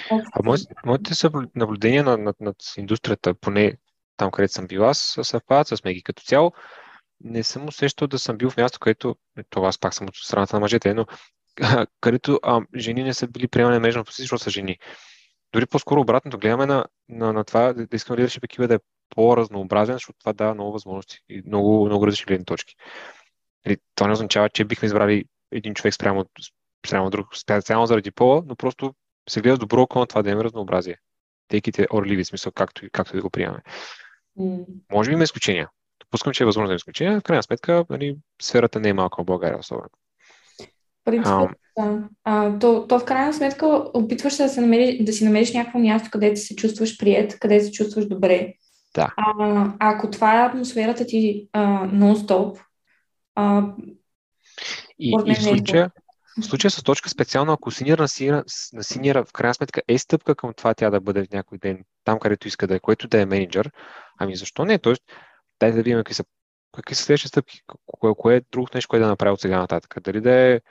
[0.09, 1.13] А моите, моите
[1.55, 3.77] наблюдения над, над, над индустрията, поне
[4.17, 6.03] там, където съм бил аз, съвпадат с Меги.
[6.03, 6.51] Като цяло
[7.23, 9.15] не съм усещал да съм бил в място, където,
[9.49, 11.05] това аз пак съм от страната на мъжете, но
[12.01, 14.77] където а, жени не са били приемани на позиция, защото са жени.
[15.53, 18.79] Дори по-скоро обратното, гледаме на, на, на това да, да искаме leadership екипа да е
[19.09, 22.75] по-разнообразен, защото това дава много възможности и много, много различни гледни точки.
[23.67, 26.25] Или, това не означава, че бихме избрали един човек спрямо,
[26.87, 28.95] спрямо друг, специално заради пола, но просто
[29.29, 30.97] се гледа добро око на това да имаме разнообразие.
[31.47, 33.61] Тейките it, смисъл, както, както да го приемаме.
[34.39, 34.65] Mm.
[34.91, 35.69] Може би има изключения.
[35.99, 37.19] Допускам, че е възможно да има изключения.
[37.19, 39.89] В крайна сметка, нали, сферата не е малка в България особено.
[41.05, 42.09] Принцип, а, да.
[42.23, 45.79] А, то, то в крайна сметка опитваш се да, се намери, да си намериш някакво
[45.79, 48.53] място, където се чувстваш прият, където се чувстваш добре.
[48.95, 49.13] Да.
[49.17, 52.59] А, ако това е атмосферата ти а, нон-стоп,
[53.35, 53.63] а,
[54.99, 55.91] и, и в, случая,
[56.41, 58.43] в случая с точка специално, ако синьор на синьора,
[58.73, 61.83] на синьора в крайна сметка е стъпка към това тя да бъде в някой ден
[62.03, 63.71] там, където иска да е, който да е менеджер,
[64.17, 64.79] ами защо не?
[64.79, 65.03] Тоест,
[65.59, 66.23] дай да видим какви са,
[66.75, 69.95] какви са следващите стъпки, кое, кое е друго нещо, което да направи от сега нататък.
[70.03, 70.61] Дали да е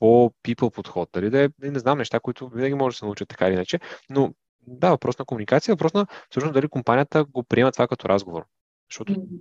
[0.00, 1.08] по-people подход.
[1.12, 3.80] Дали да е, не знам, неща, които винаги може да се научат така или иначе,
[4.10, 4.34] но
[4.66, 8.44] да, въпрос на комуникация, въпрос на всъщност дали компанията го приема това като разговор.
[8.90, 9.40] Защото mm-hmm.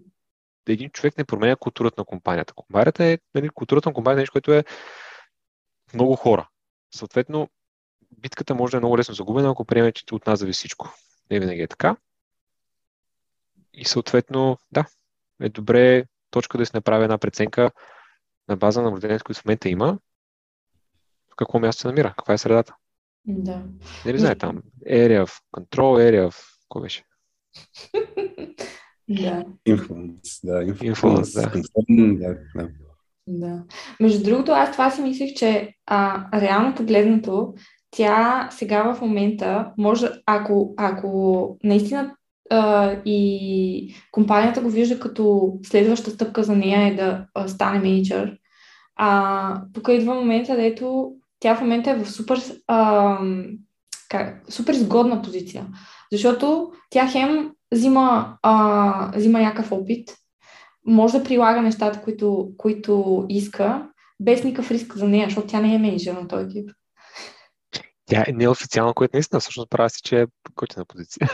[0.68, 2.54] един човек не променя културата на компанията.
[2.54, 4.64] Компанията е, нали, културата на компанията е нещо, което е
[5.94, 6.50] много хора.
[6.96, 7.50] Съответно,
[8.12, 10.94] битката може да е много лесно загубена, ако приемем, че от нас зависи всичко.
[11.32, 11.96] Не винаги е така.
[13.74, 14.86] И съответно, да,
[15.42, 17.72] е добре точка да се направи една преценка
[18.48, 20.00] на база на наблюдението, които в момента има,
[21.38, 22.76] какво място се намира, каква е средата.
[23.26, 23.64] Да.
[24.06, 24.62] Не ли знае там?
[24.90, 26.36] Area of control, area of...
[26.62, 27.04] Какво беше?
[29.10, 29.46] Да.
[29.70, 30.66] Influence, да.
[30.66, 31.50] Influence, да.
[31.90, 32.70] Да, да.
[33.28, 33.64] Да.
[34.00, 37.54] Между другото, аз това си мислех, че а, реално погледнато,
[37.92, 42.16] тя сега в момента може, ако, ако наистина
[42.50, 48.38] а, и компанията го вижда като следваща стъпка за нея е да а, стане менеджер,
[48.96, 53.18] а, тук идва момента, дето тя в момента е в супер, а,
[54.10, 55.66] как, супер изгодна позиция.
[56.12, 60.16] Защото тя хем взима, а, взима някакъв опит,
[60.86, 63.88] може да прилага нещата, които, които иска,
[64.20, 66.70] без никакъв риск за нея, защото тя не е менеджер на този екип.
[68.06, 70.26] Тя е неофициално, което наистина всъщност прави си, че е
[70.56, 71.30] готина позиция.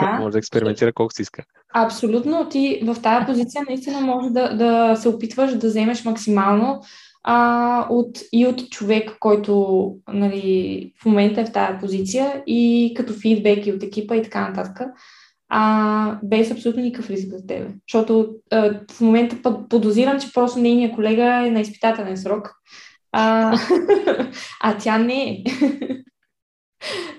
[0.00, 0.12] Да.
[0.20, 1.44] може да експериментира колко си иска.
[1.74, 2.48] Абсолютно.
[2.48, 6.80] Ти в тази позиция наистина може да, да се опитваш да вземеш максимално
[7.24, 13.12] а, от, и от човек, който нали, в момента е в тази позиция и като
[13.12, 14.88] фидбек и от екипа и така нататък,
[15.48, 17.68] а, без абсолютно никакъв риск за тебе.
[17.88, 22.54] Защото а, в момента подозирам, че просто нейният колега е на изпитателен срок,
[23.12, 23.56] а,
[24.60, 25.44] а тя не е.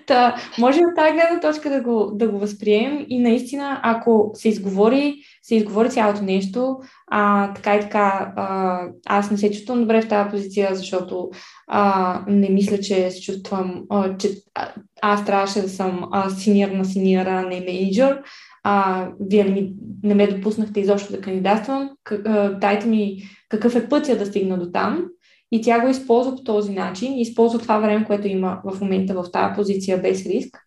[0.06, 4.50] Та, може от тази гледна точка да го, да го възприемем и наистина, ако се
[4.50, 10.02] изговори, се изговори цялото нещо, а, така и така, а, аз не се чувствам добре
[10.02, 11.30] в тази позиция, защото
[11.68, 14.70] а, не мисля, че се чувствам, а, че а,
[15.02, 18.22] аз трябваше да съм а, синьор на синьора, не менеджер.
[18.64, 21.90] А, вие не, ми, не ме допуснахте изобщо да кандидатствам.
[22.04, 23.18] К, а, дайте ми
[23.50, 25.06] какъв е пътя да стигна до там.
[25.54, 29.32] И тя го използва по този начин, използва това време, което има в момента в
[29.32, 30.58] тази позиция без риск.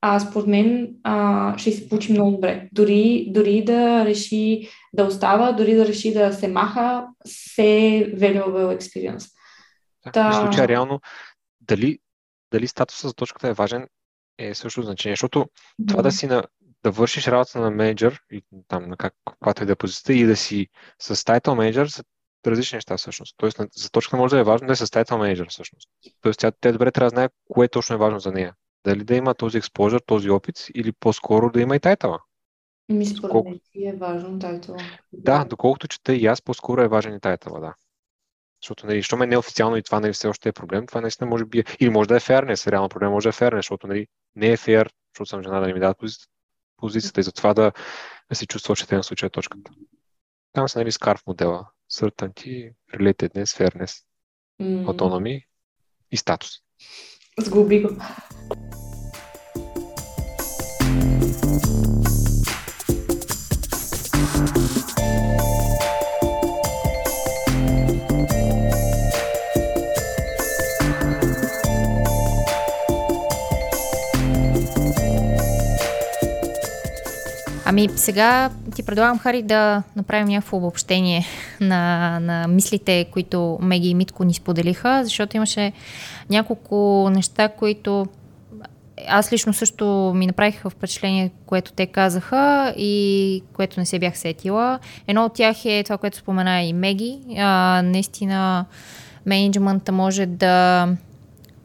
[0.00, 2.68] А според мен а, ще се получи много добре.
[2.72, 7.62] Дори, дори да реши да остава, дори да реши да се маха, се
[8.16, 9.30] valuable experience.
[10.04, 10.30] Да, Та...
[10.30, 11.00] В случая реално,
[11.60, 11.98] дали,
[12.52, 13.86] дали статуса за точката е важен,
[14.38, 15.88] е също значение, защото mm-hmm.
[15.88, 16.44] това да си на,
[16.84, 20.24] да вършиш работа на менеджер, и там на как, каквато и да е позицията, и
[20.24, 20.68] да си
[20.98, 22.04] с тайтъл менеджер, са
[22.50, 23.34] различни неща всъщност.
[23.36, 25.88] Тоест, за точка може да е важно да е съставител менеджер всъщност.
[26.20, 28.54] Тоест, тя, тя добре трябва да знае кое точно е важно за нея.
[28.84, 32.18] Дали да има този експожър, този опит или по-скоро да има и тайтъла.
[32.88, 33.50] Ми според Колко...
[33.50, 34.78] мен е важно тайтъла.
[35.12, 37.74] Да, доколкото чета и аз, по-скоро е важен и тайтъла, да.
[38.62, 41.44] Защото, нали, що ме неофициално и това нали, все още е проблем, това наистина може
[41.44, 41.64] би е...
[41.80, 44.56] Или може да е фернес, реално проблем може да е фернес, защото нали, не е
[44.56, 45.96] фер, защото съм жена да не ми дадат
[46.76, 47.72] позицията, и затова да,
[48.28, 49.70] да се чувства че на случая точката.
[50.54, 54.04] Там са нали, скарф модела certainty, relatedness, fairness,
[54.60, 54.84] mm.
[54.86, 55.44] autonomy
[56.10, 56.50] и статус.
[57.38, 57.90] Сгуби го.
[77.74, 81.26] Ами сега ти предлагам, Хари, да направим някакво обобщение
[81.60, 85.72] на, на мислите, които Меги и Митко ни споделиха, защото имаше
[86.30, 88.06] няколко неща, които
[89.08, 94.78] аз лично също ми направиха впечатление, което те казаха и което не се бях сетила.
[95.06, 97.18] Едно от тях е това, което спомена и Меги.
[97.38, 98.64] А, наистина
[99.26, 100.88] менеджмента може да,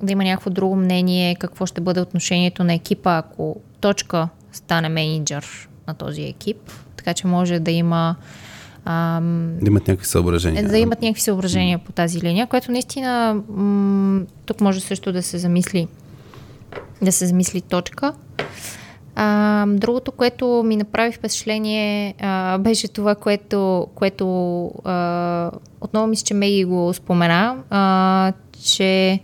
[0.04, 5.69] да има някакво друго мнение какво ще бъде отношението на екипа, ако точка стане менеджер
[5.90, 6.58] на този екип,
[6.96, 8.16] така че може да има
[8.86, 10.68] Ам, да имат някакви съображения.
[10.68, 15.38] Да имат някакви съображения по тази линия, което наистина м- тук може също да се
[15.38, 15.88] замисли
[17.02, 18.14] да се замисли точка.
[19.16, 26.34] А, другото, което ми направи впечатление, а, беше това, което, което а, отново мисля, че
[26.34, 28.34] Меги го спомена, а,
[28.64, 29.20] че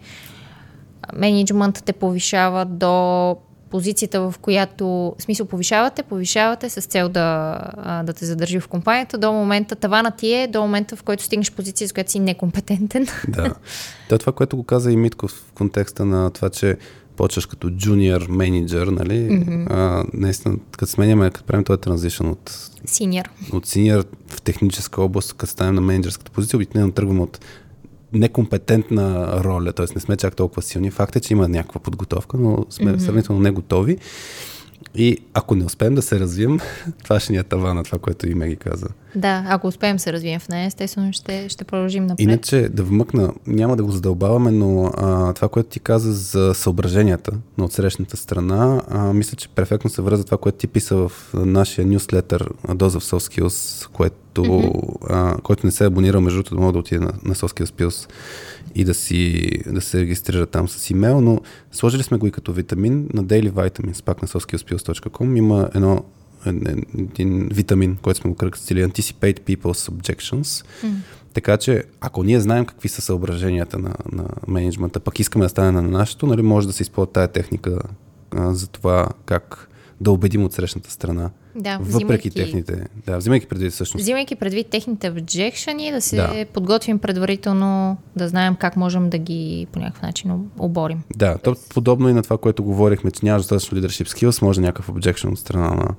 [1.16, 3.36] менеджментът те повишава до
[3.76, 7.60] позицията, в която, в смисъл, повишавате, повишавате с цел да,
[8.04, 11.52] да те задържи в компанията до момента, тавана ти е до момента, в който стигнеш
[11.52, 13.08] позиция, с която си некомпетентен.
[13.28, 13.56] Да.
[14.10, 16.78] Да, това, което го каза и Митко в контекста на това, че
[17.16, 19.14] почваш като джуниор менеджер, нали?
[19.14, 19.68] Mm-hmm.
[19.70, 23.30] А, наистина, като сменяме, като правим този транзишън от синьор.
[23.54, 27.40] От синьор в техническа област, като ставим на менеджерската позиция, обикновено тръгваме от
[28.16, 29.86] некомпетентна роля, т.е.
[29.96, 30.92] не сме чак толкова силни.
[30.92, 32.98] Факт е, че има някаква подготовка, но сме mm-hmm.
[32.98, 33.98] сравнително не готови.
[34.98, 36.60] И ако не успеем да се развием,
[37.04, 38.88] това ще ни е тавана, това, което и Меги каза.
[39.16, 42.24] Да, ако успеем се развием в нея, естествено ще, ще продължим напред.
[42.24, 47.32] Иначе да вмъкна, няма да го задълбаваме, но а, това, което ти каза за съображенията
[47.58, 51.88] на отсрещната страна, а, мисля, че перфектно се връзва това, което ти писа в нашия
[51.88, 54.98] нюслетър Dose of Soft Skills, което, mm-hmm.
[55.10, 57.84] а, който не се абонирал, между другото, да мога да отиде на, на Soft Skills
[57.84, 58.10] Pills
[58.76, 62.54] и да, си, да се регистрира там с имейл, но сложили сме го и като
[62.54, 65.38] витамин на Daily Vitamins, пак на softskillspills.com.
[65.38, 66.04] Има едно
[66.46, 70.66] един витамин, който сме го кръстили Anticipate People's Objections.
[70.84, 70.94] Mm.
[71.34, 75.72] Така че, ако ние знаем какви са съображенията на, на менеджмента, пък искаме да стане
[75.72, 77.80] на нашето, нали, може да се използва тая техника
[78.32, 79.70] а, за това как
[80.02, 81.30] да убедим от срещната страна.
[81.56, 82.88] Да, въпреки взимайки, техните.
[83.06, 84.02] Да, взимайки предвид всъщност.
[84.04, 86.46] Взимайки предвид техните обжекшени, да се Да.
[86.54, 91.04] подготвим предварително, да знаем как можем да ги по някакъв начин оборим.
[91.16, 94.66] Да, то подобно и на това, което говорихме, че нямаш достатъчно leadership skills, може да
[94.68, 95.96] някакъв objection от страна на,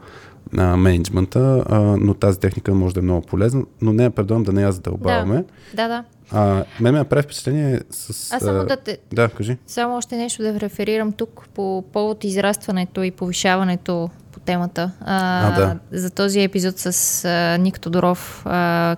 [0.53, 4.53] на менеджмента, а, но тази техника може да е много полезна, но не, предлагам да
[4.53, 5.45] не я задълбаваме.
[5.75, 6.05] Да, да.
[6.31, 8.33] А, мен ме направи впечатление с...
[8.33, 9.59] Аз само да те, Да, кажи.
[9.66, 14.93] Само още нещо да реферирам тук по повод израстването и повишаването по темата.
[15.01, 15.79] А, А, да.
[15.99, 18.97] За този епизод с а, Ник Тодоров а,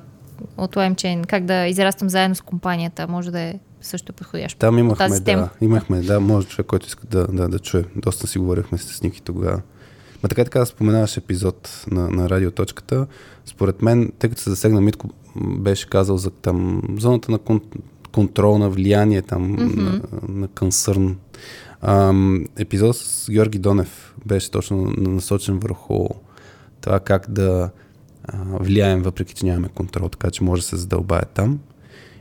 [0.57, 4.59] от LimeChain, как да израствам заедно с компанията, може да е също подходящ.
[4.59, 5.43] Там имахме, тази тема.
[5.43, 7.85] да, имахме, да, може човек, който иска да, да, да чуе.
[7.97, 9.61] Доста си говорихме с Ники тогава.
[10.23, 13.07] Ма така така да споменаваш епизод на, на радиоточката.
[13.45, 17.61] Според мен, тъй като се засегна Митко, беше казал за там зоната на кон,
[18.13, 19.77] контрол, на влияние, там, mm-hmm.
[19.77, 21.17] на, на консърн.
[21.81, 26.09] Ам, епизод с Георги Донев беше точно насочен върху
[26.81, 27.71] това как да
[28.25, 31.59] а, влияем, въпреки че нямаме контрол, така че може да се задълбае там.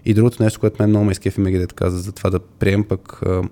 [0.06, 3.22] И другото нещо, което мен много ме изкефи да каза за това да прием пък
[3.22, 3.44] а,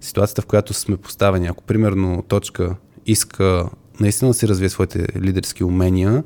[0.00, 1.46] ситуацията, в която сме поставени.
[1.46, 2.76] Ако примерно точка
[3.06, 3.70] иска
[4.00, 6.24] наистина да си развие своите лидерски умения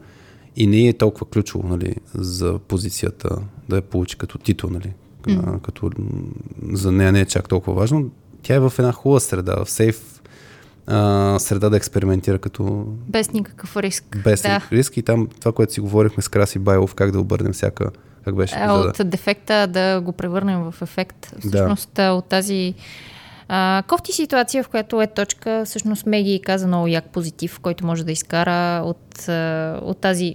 [0.57, 3.37] и не е толкова ключово нали, за позицията
[3.68, 5.61] да я получи като титул, нали, mm.
[5.61, 5.91] като
[6.72, 8.11] за нея не е чак толкова важно.
[8.43, 10.20] Тя е в една хубава среда, в сейф
[10.87, 14.18] а, среда да експериментира като Без никакъв риск.
[14.25, 14.61] без да.
[14.72, 17.91] риск и там това, което си говорихме с Краси Байлов, как да обърнем всяка,
[18.25, 18.93] как беше епизода.
[19.01, 21.35] От дефекта да го превърнем в ефект.
[21.41, 22.12] Всъщност да.
[22.12, 22.75] от тази
[23.49, 28.05] а, кофти ситуация, в която е точка, всъщност Меги каза много як позитив, който може
[28.05, 29.28] да изкара от,
[29.82, 30.34] от тази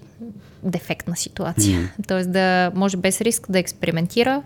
[0.63, 1.79] дефектна ситуация.
[1.79, 1.89] Mm.
[2.07, 4.43] Тоест да може без риск да експериментира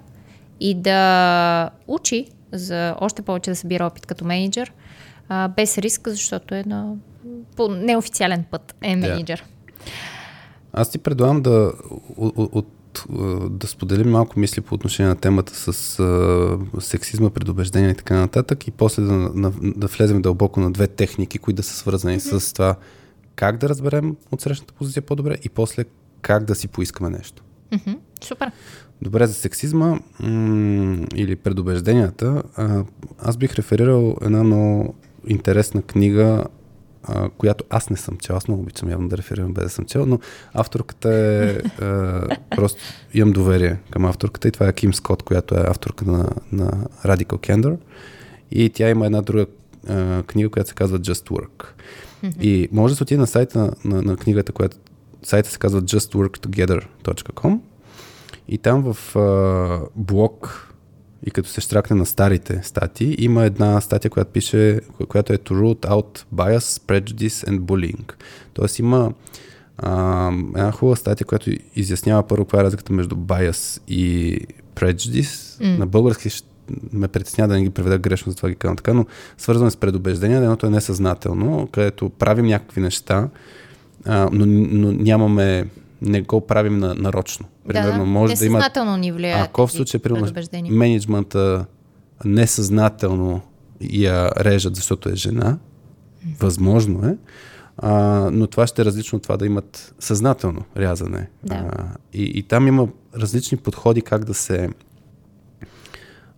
[0.59, 4.73] и да учи за още повече да събира опит като менеджер,
[5.29, 6.93] а, без риск, защото е на
[7.55, 9.45] по неофициален път е менеджер.
[10.73, 11.71] Аз ти предлагам да,
[12.17, 12.67] от, от,
[13.49, 18.67] да споделим малко мисли по отношение на темата с а, сексизма, предубеждения и така нататък
[18.67, 22.37] и после да, на, да влезем дълбоко на две техники, които да са свързани mm-hmm.
[22.37, 22.75] с това
[23.35, 25.85] как да разберем от срещната позиция по-добре и после
[26.21, 27.43] как да си поискаме нещо.
[27.71, 27.97] Mm-hmm.
[28.21, 28.51] Супер.
[29.01, 32.83] Добре, за сексизма м- или предубежденията, а,
[33.19, 34.95] аз бих реферирал една много
[35.27, 36.43] интересна книга,
[37.03, 38.35] а, която аз не съм чел.
[38.35, 40.19] Аз много обичам явно да реферирам без да съм чел, но
[40.53, 41.83] авторката е...
[41.83, 42.81] а, просто
[43.13, 46.71] имам доверие към авторката и това е Ким Скот, която е авторка на, на
[47.05, 47.77] Radical Candor.
[48.51, 49.45] И тя има една друга
[49.89, 51.65] а, книга, която се казва Just Work.
[52.23, 52.41] Mm-hmm.
[52.41, 54.77] И може да се отиде на сайта на, на, на книгата, която
[55.23, 57.59] сайта се казва justworktogether.com
[58.47, 60.72] и там в а, блог
[61.25, 65.53] и като се штракне на старите статии, има една статия, която пише, която е to
[65.53, 68.13] root out bias, prejudice and bullying.
[68.53, 69.13] Тоест има
[69.77, 74.39] а, една хубава статия, която изяснява първо каква е разликата между bias и
[74.75, 75.61] prejudice.
[75.63, 75.77] Mm.
[75.77, 76.29] На български
[76.93, 79.05] ме притесня да не ги преведа грешно, затова ги казвам така, но
[79.37, 83.29] свързваме с предубеждения, едното е несъзнателно, където правим някакви неща,
[84.05, 85.65] а, но, но нямаме
[86.03, 87.45] не го правим на, нарочно.
[87.67, 88.69] Примерно, да, може да има.
[88.97, 89.47] Ни влияят.
[89.47, 90.27] Ако в случай, примерно,
[90.69, 91.65] менеджмента
[92.25, 93.41] несъзнателно
[93.81, 95.57] я режат, защото е жена,
[96.39, 97.17] възможно е,
[97.77, 97.91] а,
[98.31, 101.29] но това ще е различно от това да имат съзнателно рязане.
[101.43, 101.55] Да.
[101.55, 102.87] А, и, и там има
[103.17, 104.69] различни подходи как да се.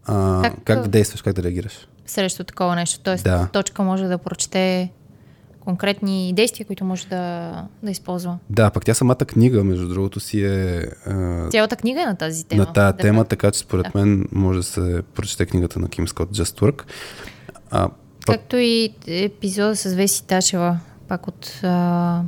[0.06, 1.88] А, как, Как- как да действаш, как да реагираш.
[2.06, 3.00] Срещу такова нещо.
[3.04, 3.48] Тоест, Да.
[3.54, 4.92] точка може да прочете
[5.66, 7.52] конкретни действия, които може да,
[7.84, 8.38] да използва.
[8.50, 10.86] Да, пък тя самата книга, между другото, си е.
[11.06, 12.64] А, Цялата книга е на тази тема.
[12.64, 13.28] на тая Да, тема, да.
[13.28, 14.00] така че според Да.
[14.00, 16.84] мен може да се прочете книгата на Ким Скот Just Work.
[17.72, 17.90] А,
[18.26, 21.60] пък, Както и епизода с Веси Тачева, пак от...
[21.64, 22.22] А,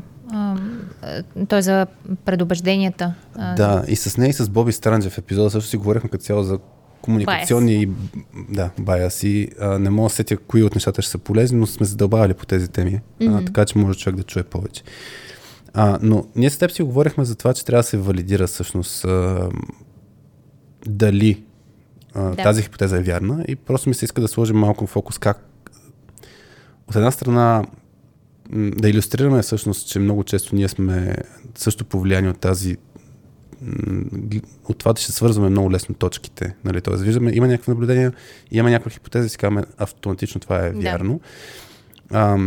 [1.48, 1.88] той е за
[2.26, 3.14] предубежденията.
[3.36, 6.60] Да, и с нея и с Боби Странджев епизода също си говорихме като цяло за
[7.02, 7.90] комуникационни
[8.50, 9.50] да, баяси.
[9.60, 12.46] А, не мога да сетя кои от нещата ще са полезни, но сме задълбавали по
[12.46, 13.42] тези теми, mm-hmm.
[13.42, 14.84] а, така че може човек да чуе повече.
[15.74, 19.06] А, но ние с теб си говорихме за това, че трябва да се валидира всъщност
[19.06, 19.50] а,
[20.86, 21.44] дали
[22.14, 22.44] а, Да.
[22.44, 25.50] тази хипотеза е вярна и просто ми се иска да сложим малко фокус как
[26.88, 27.64] от една страна
[28.54, 31.16] да иллюстрираме всъщност, че много често ние сме
[31.56, 32.78] също повлияни от тази
[34.70, 36.56] от това да ще свързваме много лесно точките.
[36.66, 36.82] Нали?
[36.82, 38.14] Тоест, виждаме, има някакви наблюдения,
[38.52, 40.80] има някаква хипотеза и си казваме автоматично това е Да.
[40.80, 41.20] вярно.
[42.12, 42.38] А,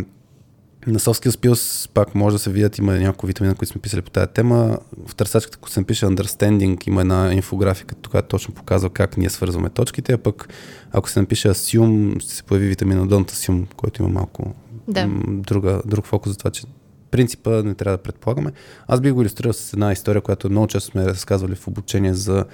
[0.87, 4.03] на Soft Skills Pills пак може да се видят, има няколко витамина, които сме писали
[4.03, 4.79] по тази тема.
[5.07, 9.71] В търсачката, ако се напише Understanding, има една инфографика, която точно показва как ние свързваме
[9.71, 10.49] точките, а пък
[10.93, 14.55] ако се напише Assume, ще се появи витамина Don't Assume, който има малко
[14.89, 15.09] Да.
[15.27, 16.63] друга, друг фокус за това, че
[17.11, 18.53] принципа не трябва да предполагаме.
[18.87, 22.45] Аз бих го иллюстрирал с една история, която много често сме разказвали в обучение за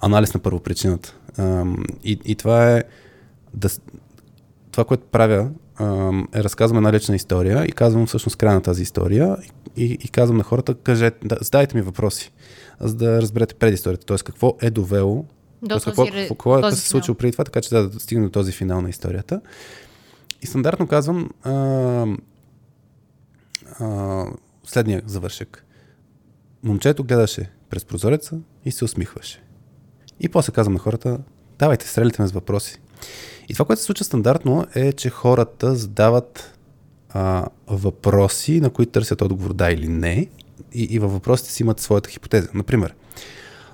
[0.00, 1.16] анализ на първопричината.
[2.04, 2.84] И, и това е
[3.54, 3.68] да,
[4.72, 5.50] това, което правя,
[6.34, 9.36] е разказвам една лична история и казвам всъщност края на тази история
[9.76, 12.32] и, и казвам на хората, кажете, да, задайте ми въпроси,
[12.80, 14.16] за да разберете предисторията, т.е.
[14.16, 15.24] какво е довело,
[15.62, 18.00] До този, какво, какво, какво този се е случило преди това, така че да, да
[18.00, 19.40] стигне до този финал на историята.
[20.42, 21.52] И стандартно казвам а,
[23.80, 24.26] а,
[24.64, 25.64] следния завършек.
[26.62, 29.42] Момчето гледаше през прозореца и се усмихваше.
[30.20, 31.18] И после казвам на хората,
[31.58, 32.80] давайте, стреляйте ме с въпроси.
[33.48, 36.58] И това, което се случва стандартно е, че хората задават
[37.10, 40.26] а, въпроси, на които търсят отговор да или не.
[40.72, 42.48] И, и във въпросите си имат своята хипотеза.
[42.54, 42.94] Например,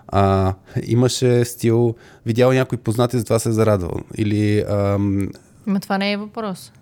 [0.08, 1.94] а, имаше стил,
[2.26, 4.00] видял някой познати, затова се е зарадвал.
[4.14, 5.28] Или ам,
[5.66, 6.72] Ма това не е въпрос.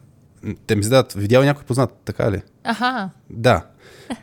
[0.67, 2.43] Те ми задават, видял някой познат, така ли?
[2.65, 3.67] Аха, Да.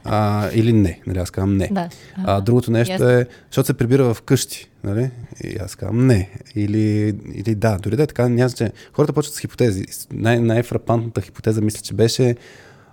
[0.03, 1.67] А, или не, нали, аз казвам не.
[1.71, 1.89] да.
[2.17, 3.09] А, другото нещо Ясно.
[3.09, 5.11] е, защото се прибира в къщи, нали?
[5.43, 6.30] И аз казвам не.
[6.55, 9.86] Или, или да, дори да е така, няма че хората почват с хипотези.
[10.11, 12.36] Най- най-фрапантната хипотеза мисля, че беше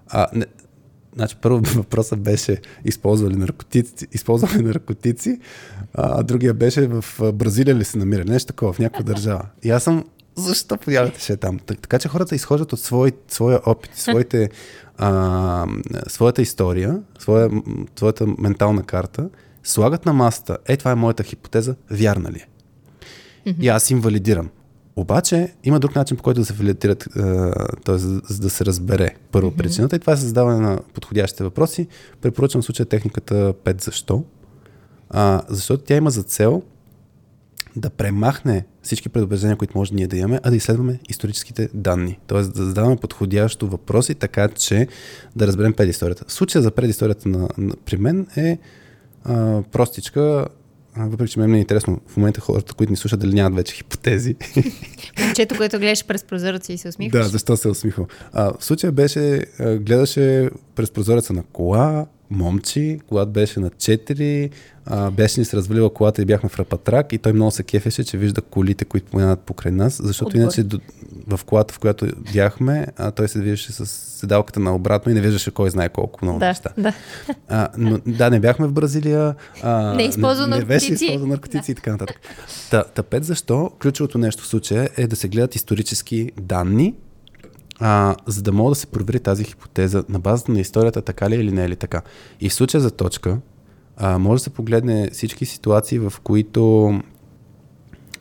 [0.08, 0.46] а, не,
[1.16, 5.40] Значи първо въпросът беше използвали наркотици, използвали наркотици,
[5.94, 9.46] а другия беше в Бразилия ли се намира, нещо такова, в някаква държава.
[9.62, 10.04] И аз съм,
[10.40, 11.58] защо появите ще е там?
[11.58, 14.50] Так, така че хората изхождат от свой, своя опит, своите,
[14.98, 15.66] а,
[16.08, 17.50] своята история, своя,
[17.96, 19.28] своята ментална карта,
[19.64, 22.46] слагат на масата, е това е моята хипотеза, вярна ли е?
[23.60, 24.50] И аз им валидирам.
[24.96, 27.08] Обаче има друг начин, по който да се валидират,
[27.84, 27.98] т.е.
[27.98, 29.56] За да се разбере първо mm-hmm.
[29.56, 31.86] причината и това е създаване на подходящите въпроси.
[32.20, 34.24] Препоръчвам в случая техниката 5 защо.
[35.10, 36.62] А, защото тя има за цел
[37.80, 42.18] да премахне всички предубеждения, които може ние да имаме, а да изследваме историческите данни.
[42.26, 44.88] Тоест да задаваме подходящо въпроси, така че
[45.36, 46.24] да разберем предисторията.
[46.28, 48.58] Случая за предисторията на, на, при мен е
[49.24, 50.46] а, простичка,
[50.96, 54.36] въпреки че ми е интересно в момента хората, които ни слушат, дали нямат вече хипотези.
[55.20, 57.22] Момчето, което гледаш през прозореца и се усмихваш.
[57.22, 58.06] Да, защо се усмихвам.
[58.32, 64.50] А, в случая беше, гледаше през прозореца на кола, момчи, когато беше на 4,
[64.86, 68.04] а, беше ни се развалила колата и бяхме в рапатрак и той много се кефеше,
[68.04, 70.42] че вижда колите, които поменят покрай нас, защото Отгоре.
[70.42, 70.80] иначе до,
[71.26, 75.20] в колата, в която бяхме, а, той се движеше с седалката на обратно и не
[75.20, 76.70] виждаше кой знае колко много да, неща.
[76.78, 76.92] да.
[77.48, 79.34] А, но, да, не бяхме в Бразилия.
[79.62, 82.20] А, Не използва не, не беше използвал наркотици и така нататък.
[82.70, 83.70] Та, та пет защо?
[83.82, 86.94] Ключовото нещо в случая е да се гледат исторически данни,
[87.80, 91.34] а, за да мога да се провери тази хипотеза на базата на историята така ли
[91.34, 92.02] е или не е ли така.
[92.40, 93.38] И в случая за точка,
[93.96, 96.94] а, може да се погледне всички ситуации, в които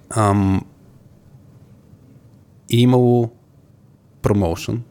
[0.10, 0.62] ам,
[2.74, 3.30] е имало
[4.22, 4.82] промоушен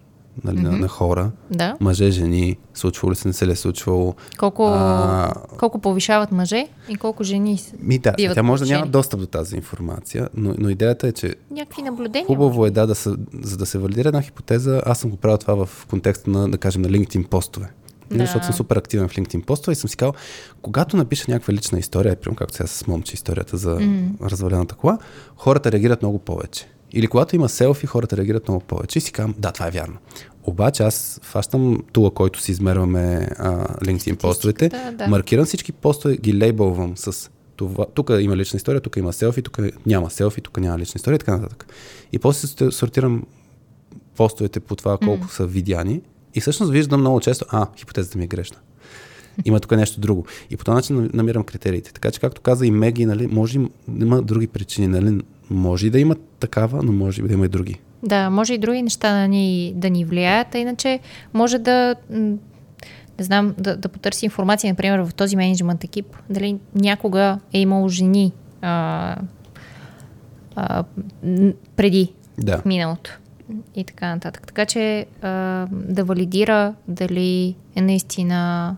[0.44, 0.70] нали, mm-hmm.
[0.70, 1.76] на, на хора, Да.
[1.80, 4.14] мъже, жени, случвало ли се, не се ли е случвало.
[4.38, 8.86] Колко, А, колко повишават мъже и колко жени Ми да, биват тя може да няма
[8.86, 12.26] достъп до тази информация, но, но идеята е, че Някакви наблюдения.
[12.26, 13.10] хубаво е да, да се,
[13.42, 16.58] за да се валидира една хипотеза, аз съм го правил това в контекста на, да
[16.58, 17.70] кажем, на LinkedIn постове.
[18.10, 18.16] Да.
[18.16, 18.24] Да.
[18.24, 20.14] Защото съм супер активен в LinkedIn постове и съм си казал,
[20.62, 24.30] когато напиша някаква лична история, примерно както сега с момче историята за mm.
[24.30, 24.98] развалената кола,
[25.36, 26.68] хората реагират много повече.
[26.92, 29.96] Или когато има селфи, хората реагират много повече и си казвам, да, това е вярно.
[30.44, 34.92] Обаче аз фащам тула, който си измерваме а, LinkedIn постовете, да.
[34.92, 35.08] да.
[35.08, 37.86] маркирам всички постове, ги лейбълвам с това.
[37.94, 41.18] Тук има лична история, тук има селфи, тук няма селфи, тук няма лична история и
[41.18, 41.66] така нататък.
[42.12, 43.22] И после сортирам
[44.16, 45.30] постовете по това колко mm.
[45.30, 46.00] са видяни
[46.34, 48.56] и всъщност виждам много често, а, хипотезата ми е грешна.
[49.44, 50.26] Има тук нещо друго.
[50.50, 51.92] И по този начин намирам критериите.
[51.92, 53.60] Така че, както каза и Меги, нали, може
[54.00, 54.88] има други причини.
[54.88, 55.20] Нали,
[55.50, 57.76] може и да има такава, но може и да има и други.
[58.02, 61.00] Да, може и други неща да ни, да ни влияят, а иначе
[61.34, 61.94] може да,
[63.18, 67.88] не знам, да, да потърси информация, например, в този менеджмент екип, дали някога е имало
[67.88, 68.32] жени
[68.62, 69.16] а,
[70.56, 70.84] а,
[71.76, 72.58] преди Да.
[72.58, 73.18] в миналото
[73.76, 74.46] и така нататък.
[74.46, 75.28] Така че а,
[75.70, 78.76] да валидира дали е наистина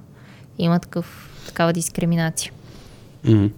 [0.58, 2.52] има такъв, такава дискриминация.
[3.26, 3.50] Mm-hmm.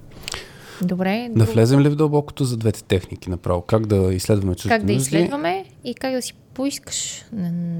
[0.84, 1.28] Добре.
[1.36, 3.62] Да влезем ли в дълбокото за двете техники направо?
[3.62, 5.06] Как да изследваме чуждите Как да нужди?
[5.16, 7.24] изследваме и как да си поискаш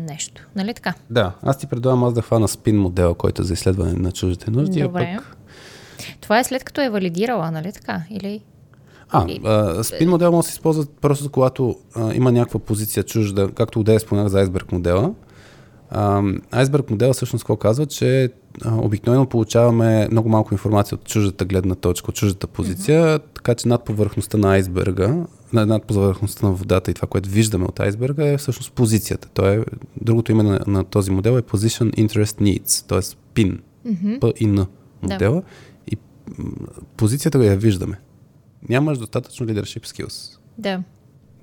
[0.08, 0.48] нещо.
[0.56, 0.94] Нали така?
[1.10, 4.50] Да, аз ти предлагам аз да хвана спин модела, който е за изследване на чуждите
[4.50, 4.82] нужди.
[4.82, 5.14] Добре.
[5.14, 5.36] А, пък...
[6.20, 8.02] Това е след като е валидирала, нали така?
[8.10, 8.40] Или...
[9.10, 13.50] а, а спин модел може да се използва просто когато а, има някаква позиция чужда,
[13.54, 15.14] както Одея споменах за айсберг модела.
[16.50, 18.28] Айсберг модела всъщност какво казва, че а,
[18.66, 23.22] обикновено получаваме много малко информация от чуждата гледна точка, от чуждата позиция, mm-hmm.
[23.34, 27.80] така че над повърхността на айсберга, над повърхността на водата и това, което виждаме от
[27.80, 29.28] айсберга е всъщност позицията.
[29.34, 29.64] То е,
[30.00, 33.00] другото име на, на този модел е Position Interest Needs, т.е.
[33.34, 34.18] PIN, mm-hmm.
[34.18, 34.66] P и N
[35.02, 35.34] модела.
[35.34, 35.42] Да.
[35.92, 35.96] И
[36.96, 38.00] позицията я виждаме.
[38.68, 40.38] Нямаш достатъчно leadership skills.
[40.58, 40.82] Да.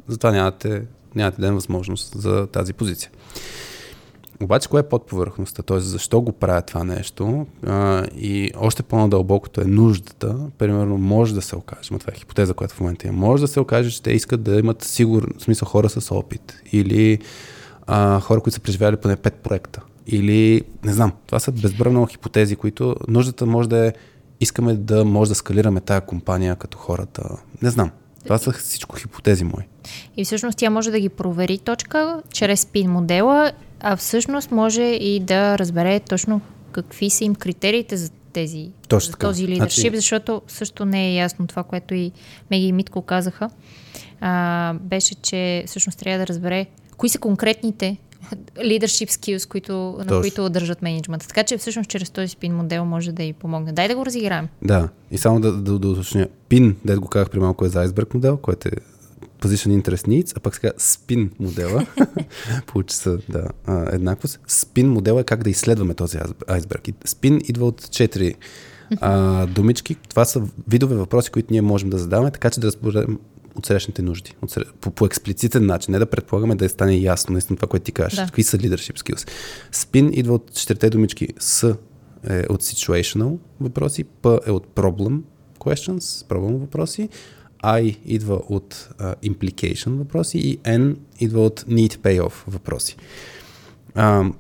[0.07, 0.85] Затова нямате,
[1.15, 3.11] нямате ден възможност за тази позиция.
[4.43, 5.63] Обаче, кое е под повърхността?
[5.63, 5.79] Т.е.
[5.79, 7.47] защо го правя това нещо?
[7.67, 10.35] А, и още по-надълбокото е нуждата.
[10.57, 13.59] Примерно, може да се окаже, това е хипотеза, която в момента има, може да се
[13.59, 16.61] окаже, че те искат да имат сигурно, в смисъл хора с опит.
[16.71, 17.19] Или
[17.87, 19.81] а, хора, които са преживяли поне пет проекта.
[20.07, 23.93] Или, не знам, това са безбръвно хипотези, които нуждата може да е,
[24.39, 27.37] искаме да може да скалираме тая компания като хората.
[27.61, 27.91] Не знам.
[28.23, 29.63] Това са всичко хипотези мои.
[30.17, 35.19] И всъщност тя може да ги провери точка чрез спин модела а всъщност може и
[35.19, 39.95] да разбере точно какви са им критериите за тези, Точно за този лидершип, значи...
[39.95, 42.11] защото също не е ясно това, което и
[42.51, 43.49] Меги и Митко казаха.
[44.21, 46.65] А, беше, че всъщност трябва да разбере
[46.97, 47.97] кои са конкретните
[48.55, 49.73] leadership skills, които,
[50.05, 51.27] на които държат менеджмента.
[51.27, 53.71] Така че всъщност чрез този спин модел може да и помогне.
[53.71, 54.47] Дай да го разиграем.
[54.61, 56.27] Да, и само да, да, да уточня.
[56.49, 58.71] Пин, да го казах при малко е за айсберг модел, който е
[59.41, 61.85] Position Interest Needs, а пък сега Spin модела,
[62.67, 64.39] получи се да, а, еднаквост.
[64.47, 66.17] Spin модела е как да изследваме този
[66.47, 66.81] айсберг.
[66.83, 68.35] Spin идва от четири
[69.01, 69.95] а, думички.
[69.95, 73.19] Това са видове въпроси, които ние можем да задаваме, така че да разберем
[73.55, 74.35] от срещните нужди.
[74.41, 74.67] От сред...
[74.81, 78.19] по, по експлицитен начин, не да предполагаме да стане ясно наистина това, което ти кажеш.
[78.19, 78.25] Да.
[78.25, 79.29] Какви са leadership skills.
[79.73, 81.27] Spin идва от четирите думички.
[81.39, 81.75] С
[82.27, 85.21] е от situational въпроси, П е от problem
[85.59, 87.09] questions, проблем въпроси,
[87.63, 92.97] I идва от uh, implication въпроси и N идва от need payoff въпроси.
[93.95, 94.33] Uh,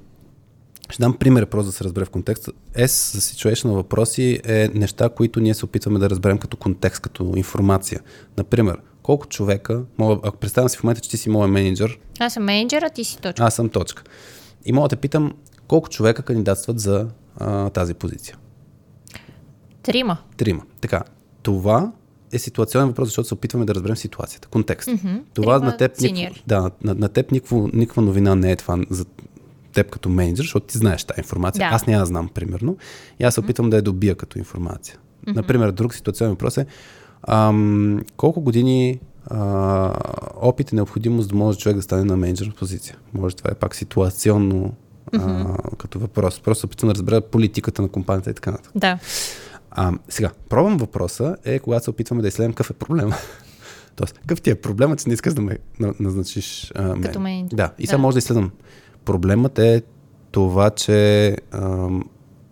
[0.89, 2.51] ще дам пример, просто да се разбере в контекста.
[2.75, 7.33] S за situational въпроси е неща, които ние се опитваме да разберем като контекст, като
[7.35, 8.01] информация.
[8.37, 11.99] Например, колко човека, мога, ако представям си в момента, че ти си моят менеджер.
[12.19, 13.43] Аз съм менеджер, а ти си точка.
[13.43, 14.03] Аз съм точка.
[14.65, 15.33] И мога да те питам,
[15.67, 17.07] колко човека кандидатстват за
[17.37, 18.37] а, тази позиция?
[19.83, 20.17] Трима.
[20.37, 20.63] Трима.
[20.81, 21.03] Така,
[21.43, 21.91] това
[22.31, 24.89] е ситуационен въпрос, защото се опитваме да разберем ситуацията, контекст.
[24.89, 25.21] Mm-hmm.
[25.33, 29.05] Това на теб, никво, да, на, на теб никакво, никаква новина не е това за
[29.73, 31.69] теб като менеджер, защото ти знаеш тази информация.
[31.69, 31.75] Да.
[31.75, 32.77] Аз я знам, примерно.
[33.19, 33.71] И аз се опитвам mm-hmm.
[33.71, 34.97] да я добия като информация.
[34.97, 35.35] Mm-hmm.
[35.35, 36.65] Например, друг ситуационен въпрос е
[37.27, 39.93] ам, колко години а,
[40.35, 42.97] опит е необходимо, за да може човек да стане на менеджер позиция.
[43.13, 44.73] Може това е пак ситуационно
[45.11, 45.55] mm-hmm.
[45.71, 46.39] а, като въпрос.
[46.39, 48.71] Просто опитвам да разбера политиката на компанията и така нататък.
[48.75, 48.99] Да.
[49.71, 53.15] А, сега, пробвам въпроса е, когато се опитваме да изследвам какъв е проблема.
[53.95, 55.57] Тоест, какъв ти е проблемът, че не искаш да ме
[55.99, 57.01] назначиш а, мен.
[57.01, 57.47] Като мен.
[57.53, 58.01] Да, и сега да.
[58.01, 58.51] може да изследвам.
[59.05, 59.81] Проблемът е
[60.31, 61.89] това, че а,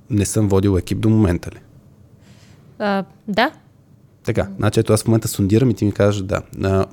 [0.09, 1.59] не съм водил екип до момента ли?
[2.80, 3.51] А, да.
[4.24, 6.41] Така, значи ето аз в момента сундирам и ти ми кажеш да.
[6.63, 6.86] А,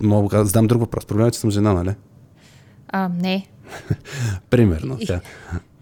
[0.00, 1.06] мога да задам друг въпрос.
[1.06, 1.94] Проблемът е, че съм жена, нали?
[2.88, 3.46] А, не.
[4.50, 4.98] Примерно.
[5.06, 5.20] Да.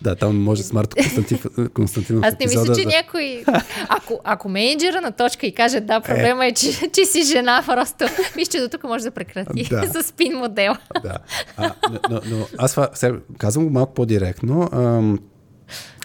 [0.02, 1.38] Да, там може с Марто Константин,
[1.74, 2.24] Константинов.
[2.24, 2.88] Аз не мисля, че да...
[2.88, 3.44] някой...
[3.88, 7.62] Ако, ако менеджера на точка и каже да, проблема е, е че, че си жена,
[7.66, 8.04] просто
[8.36, 9.86] мисля, че до тук може да прекрати да.
[10.02, 10.74] с спин модел.
[11.02, 11.18] Да.
[11.56, 11.72] А,
[12.10, 15.18] но, но аз сега, казвам го малко по-директно, ам,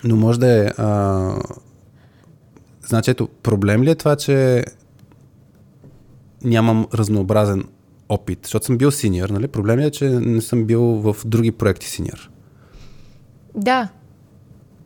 [0.04, 0.72] но може да е...
[0.78, 1.36] А,
[2.82, 4.64] значи, ето, проблем ли е това, че
[6.44, 7.64] нямам разнообразен
[8.12, 9.48] опит, защото съм бил синьор, нали?
[9.48, 12.30] Проблем е, че не съм бил в други проекти синьор.
[13.56, 13.90] Да.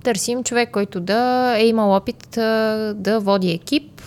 [0.03, 2.27] Търсим човек, който да е имал опит
[2.95, 4.01] да води екип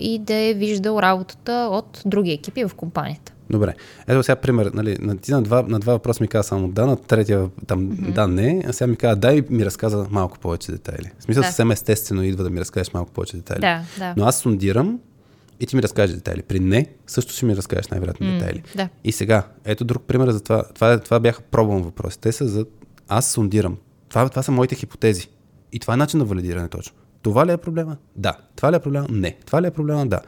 [0.00, 3.32] и да е виждал работата от други екипи в компанията.
[3.50, 3.74] Добре.
[4.06, 4.70] Ето сега пример.
[4.74, 7.88] Нали, на, ти на два, на два въпроса ми каза само да, на третия там
[7.88, 8.12] mm-hmm.
[8.12, 8.64] да, не.
[8.68, 11.10] А сега ми каза да и ми разказа малко повече детайли.
[11.18, 11.46] В смисъл да.
[11.46, 13.60] съвсем естествено идва да ми разкажеш малко повече детайли.
[13.60, 14.14] Да, да.
[14.16, 14.98] Но аз сундирам
[15.60, 16.42] и ти ми разкажеш детайли.
[16.42, 18.62] При не, също ще ми разкажеш най-вероятно mm, детайли.
[18.76, 18.88] Да.
[19.04, 20.64] И сега, ето друг пример за това.
[20.74, 22.18] Това, това бяха пробвам въпроси.
[22.20, 22.66] Те са за...
[23.08, 23.76] Аз сундирам.
[24.08, 25.28] Това, това са моите хипотези.
[25.72, 26.96] И това е начин на валидиране точно.
[27.22, 27.96] Това ли е проблема?
[28.16, 28.36] Да.
[28.56, 29.06] Това ли е проблема?
[29.10, 29.36] Не.
[29.46, 30.06] Това ли е проблема?
[30.06, 30.20] Да.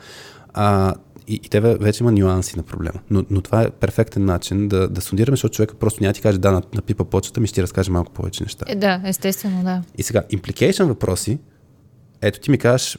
[0.54, 0.94] А,
[1.28, 3.00] и, и тебе вече има нюанси на проблема.
[3.10, 6.38] Но, но това е перфектен начин да, да сондираме, защото човека просто няма ти каже
[6.38, 8.64] да, напипа почта, ми ще ти разкаже малко повече неща.
[8.68, 9.82] Е, да, естествено, да.
[9.98, 11.38] И сега, implication въпроси,
[12.20, 12.98] ето ти ми кажеш,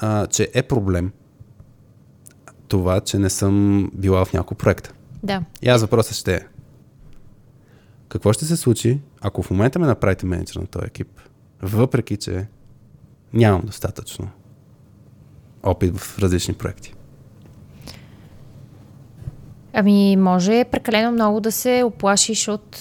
[0.00, 1.12] а, че е проблем
[2.74, 4.92] това, че не съм била в няколко проекта.
[5.22, 5.42] Да.
[5.62, 6.40] И аз въпросът ще е,
[8.08, 11.20] какво ще се случи, ако в момента ме направите менеджер на този екип,
[11.62, 12.46] въпреки, че
[13.32, 14.28] нямам достатъчно
[15.62, 16.94] опит в различни проекти?
[19.72, 22.76] Ами, може прекалено много да се оплашиш от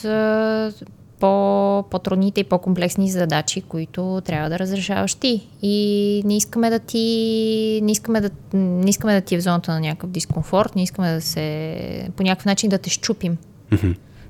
[1.24, 5.48] по, по-трудните и по-комплексни задачи, които трябва да разрешаваш ти.
[5.62, 9.72] И не искаме да ти не искаме да, не искаме да ти е в зоната
[9.72, 13.38] на някакъв дискомфорт, не искаме да се по някакъв начин да те щупим,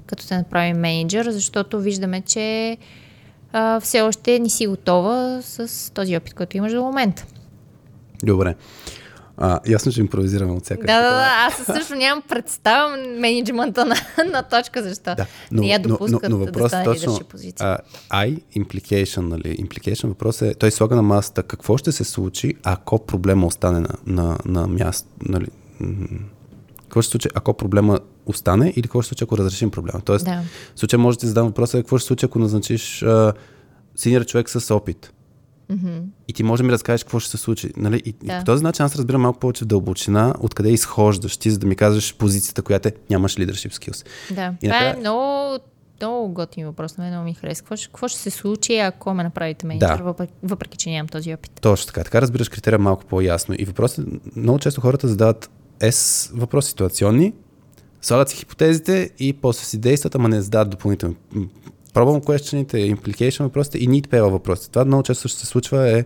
[0.06, 2.78] като те направим менеджер, защото виждаме, че
[3.54, 7.26] а, все още не си готова с този опит, който имаш до момента.
[8.24, 8.56] Добре.
[9.38, 11.30] А, ясно, че импровизираме от всяка Да, да, да.
[11.48, 13.96] Аз също нямам представа менеджмента на,
[14.32, 17.78] на точка, защо Да, не я допускат но, но да въпросът стане точно, позиция.
[18.10, 22.54] а, I, implication, нали, implication въпрос е, той слага на масата какво ще се случи,
[22.64, 25.48] ако проблема остане на, на, на място, нали,
[26.82, 30.02] какво ще се случи, ако проблема остане или какво ще се случи, ако разрешим проблема.
[30.06, 30.42] Тоест, Да.
[30.76, 33.34] в случая може да ти задам въпроса, какво ще се случи, ако назначиш а,
[33.96, 35.14] синьор човек с опит.
[36.28, 37.72] И ти може да ми разкажеш какво ще се случи.
[37.78, 38.02] Нали?
[38.06, 38.36] И, Да.
[38.36, 41.68] и по този начин аз разбирам малко повече в дълбочина, откъде изхождаш ти, за да
[41.68, 44.06] ми кажеш позицията, която е нямаш leadership skills.
[44.30, 45.60] Да, И това е накрая- много,
[46.02, 46.98] много готин въпрос.
[46.98, 47.64] На мен много ми харесва.
[47.64, 50.04] Какво, ще- какво ще се случи, ако ме направите менеджер, Да.
[50.04, 51.52] въпреки, въпреки, че нямам този опит?
[51.54, 52.04] Точно така.
[52.04, 53.56] Така разбираш критерия малко по-ясно.
[53.60, 55.50] И въпросът, много често хората задават
[55.80, 57.34] S въпроси ситуационни,
[58.02, 61.16] слагат си хипотезите и после си действат, ама не задават допълнително.
[61.94, 64.72] Пробвам questionите, implication въпросите и need payable въпросите.
[64.72, 66.06] Това много често ще се случва е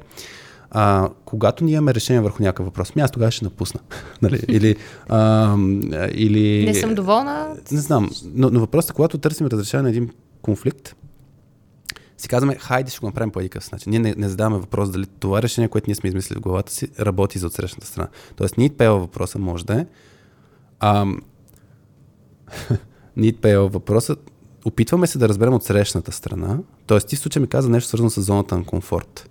[0.71, 3.79] а, когато ние имаме решение върху някакъв въпрос, ми аз тогава ще напусна.
[4.21, 4.41] нали?
[4.47, 4.75] Или,
[5.09, 5.55] а,
[6.11, 6.65] или...
[6.65, 7.55] Не съм доволна.
[7.71, 10.09] Не знам, но, но въпросът е, когато търсим разрешение на един
[10.41, 10.95] конфликт,
[12.17, 13.89] си казваме, хайде ще го направим по един начин.
[13.89, 16.87] Ние не, не задаваме въпрос дали това решение, което ние сме измислили в главата си,
[16.99, 18.07] работи за отсрещната страна.
[18.35, 19.85] Тоест, need payable въпроса може да е.
[20.79, 21.21] Ам,
[23.17, 24.31] need payable въпросът,
[24.67, 26.57] опитваме се да разберем от срещната страна.
[26.85, 29.29] Тоест, ти в случай ми каза нещо свързано с зоната на комфорт.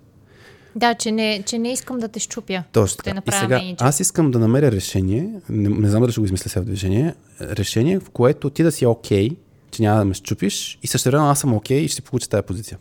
[0.75, 2.63] Да, че не, че не искам да те щупя.
[2.71, 3.09] Точно Те.
[3.27, 3.85] И сега, менеджер.
[3.85, 7.15] аз искам да намеря решение, не, не знам дали ще го измисля сега в движение,
[7.41, 9.29] решение, в което ти да си окей,
[9.71, 12.43] че няма да ме щупиш и също време аз съм окей и ще получа тази
[12.43, 12.77] позиция.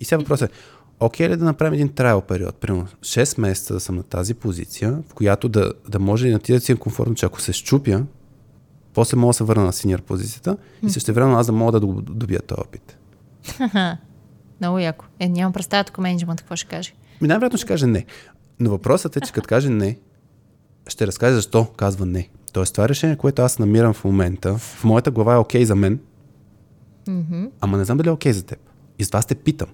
[0.00, 0.54] И сега въпросът е,
[1.00, 4.98] окей ли да направим един трайл период, примерно 6 месеца да съм на тази позиция,
[5.08, 7.52] в която да, да може и на ти да си е комфортно, че ако се
[7.52, 8.02] щупя,
[8.96, 11.80] после мога да се върна на синьор позицията и също време аз да мога да
[11.80, 12.96] доб- добия този опит.
[14.60, 15.04] Много яко.
[15.20, 16.92] Е, нямам представа тук менеджмент какво ще каже.
[17.20, 18.04] Ми най-вероятно ще каже не.
[18.60, 19.98] Но въпросът е, че като каже не,
[20.86, 22.28] ще разкаже защо казва не.
[22.52, 26.00] Тоест това решение, което аз намирам в момента, в моята глава е окей за мен,
[27.08, 27.44] Мгм.
[27.60, 28.58] ама не знам дали е окей за теб.
[28.98, 29.68] И с това те питам.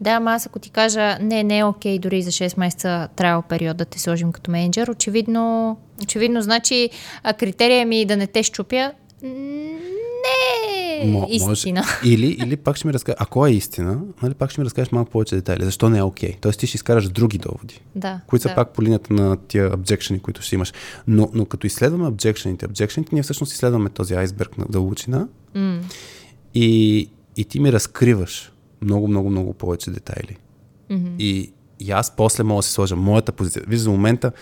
[0.00, 3.42] Да, ама аз ако ти кажа, не, не е окей дори за 6 месеца трябва
[3.42, 6.90] период да те сложим като менеджер, очевидно, очевидно значи
[7.38, 8.92] критерия ми да не те щупя
[9.22, 11.84] не е Мо- истина.
[12.04, 15.10] Или, или пак ще ми разкажеш, ако е истина, нали, пак ще ми разкажеш малко
[15.10, 15.64] повече детайли.
[15.64, 16.36] Защо не е окей?
[16.40, 17.80] Тоест ти ще изкараш други доводи.
[17.94, 18.54] Да, които са да.
[18.54, 20.72] пак по линията на тия обжекшени, които ще имаш.
[21.06, 25.80] Но, но като изследваме обжекшените, обжекшените, ние всъщност изследваме този айсберг на дълбочина М.
[26.54, 30.36] и, и ти ми разкриваш много, много, много повече детайли.
[30.90, 31.14] Мгм.
[31.18, 33.62] И, и аз после мога да си сложа моята позиция.
[33.68, 34.32] Виж, за момента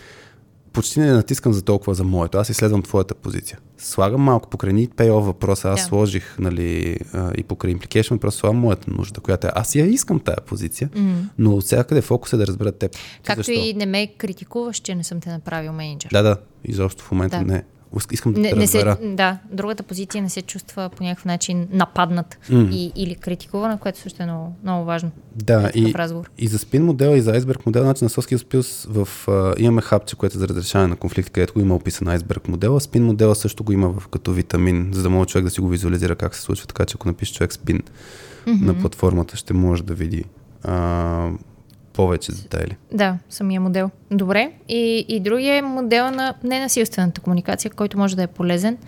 [0.73, 2.39] почти не натискам за толкова за моето.
[2.39, 3.59] Аз изследвам твоята позиция.
[3.79, 5.69] Слагам малко покрай need payoff въпроса.
[5.69, 5.87] Аз Да.
[5.87, 9.51] сложих нали, а, и покрай implication въпроса слагам моята нужда, която е.
[9.55, 11.23] Аз я искам тая позиция, М.
[11.39, 12.93] но от всякъде фокус е да разбера теб.
[13.25, 13.53] Както защо?
[13.55, 16.09] и не ме критикуваш, че не съм те направил менеджер.
[16.13, 17.45] Да, да, изобщо в момента Да.
[17.45, 17.65] не.
[18.13, 22.39] Искам да Не, не се, да, другата позиция не се чувства по някакъв начин нападнат
[22.51, 22.69] М.
[22.73, 25.11] и, или критикувана, което също е много, много важно.
[25.35, 26.31] Да, и, разговор.
[26.39, 29.83] и за спин модела и за айсберг модел, значи на Skills Plus в, а, имаме
[29.83, 32.81] хапче, което е за разрешаване на конфликти, където го има описан айсберг модела.
[32.81, 35.69] Спин модела също го има в, като витамин, за да може човек да си го
[35.69, 36.67] визуализира как се случва.
[36.67, 37.83] Така че ако напише човек спин
[38.47, 40.25] на платформата, ще може да види
[40.63, 41.31] а,
[41.93, 42.77] повече детайли.
[42.93, 43.91] Да, самия модел.
[44.11, 44.53] Добре.
[44.69, 48.79] И, и другия е модел на ненасилствената комуникация, който може да е полезен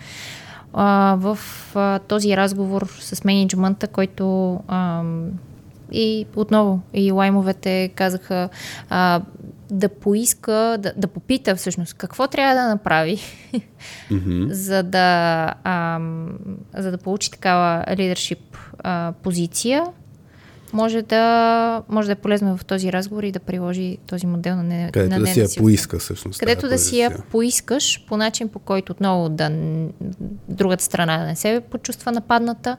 [0.73, 1.39] а, в
[1.75, 5.03] а, този разговор с менеджмента, който а,
[5.93, 8.49] и отново и лаймовете казаха
[8.91, 9.23] а,
[9.71, 13.21] да поиска, да, да попита всъщност какво трябва да направи,
[14.49, 16.01] за да, а,
[16.77, 19.85] за да получи такава лидершип а, позиция
[20.73, 24.63] може да, може да е полезно в този разговор и да приложи този модел на,
[24.63, 26.41] не, Където на да си я поиска всъщност.
[26.41, 29.51] където да си я поискаш по начин, по който отново да
[30.49, 32.77] другата страна да не се почувства нападната.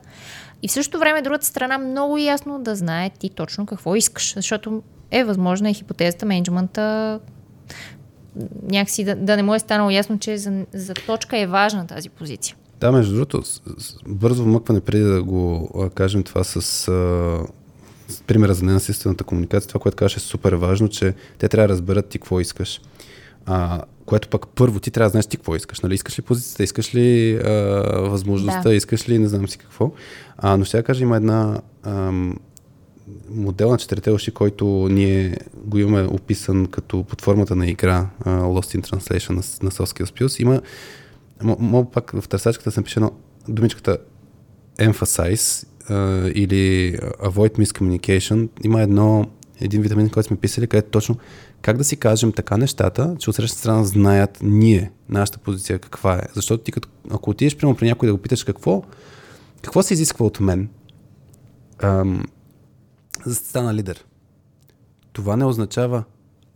[0.62, 4.34] И в същото време другата страна много ясно да знае ти точно какво искаш.
[4.36, 7.20] Защото е възможна и хипотезата менеджмента
[8.64, 12.10] някакси да, да не му е станало ясно, че за, за точка е важна тази
[12.10, 12.56] позиция.
[12.80, 13.44] Да, между другото,
[14.08, 16.90] бързо вмъкване преди да го кажем това с
[18.28, 22.08] примера за ненасилствената комуникация, това, което казваш е супер важно, че те трябва да разберат
[22.10, 22.82] ти какво искаш.
[23.46, 25.80] А, което пък първо ти трябва да знаеш ти какво искаш.
[25.80, 25.94] Нали?
[25.94, 27.50] Искаш ли позицията, искаш ли а,
[28.10, 28.76] възможността, Да.
[28.76, 29.92] искаш ли не знам си какво.
[30.38, 32.38] А, но ще я кажа, има една ам,
[33.30, 38.30] модел на четирите уши, който ние го имаме описан като под формата на игра а,
[38.30, 40.42] Lost in Translation на, на Soft Skills Plus.
[40.42, 40.62] Има
[41.44, 43.12] М- Мога пак в търсачката да се напише едно
[43.48, 43.98] думичката
[44.80, 45.68] emphasize
[46.34, 48.50] или avoid miscommunication.
[48.64, 49.26] Има едно,
[49.62, 51.18] един витамин, който сме писали, където точно
[51.62, 56.16] как да си кажем така нещата, че от срещна страна знаят ние, нашата позиция каква
[56.16, 56.22] е.
[56.34, 58.84] Защото ти като, ако отидеш прямо при някой да го питаш какво,
[59.62, 60.70] какво се изисква от мен,
[61.80, 62.24] ам,
[63.26, 64.06] за да стана лидер.
[65.14, 66.04] Това не означава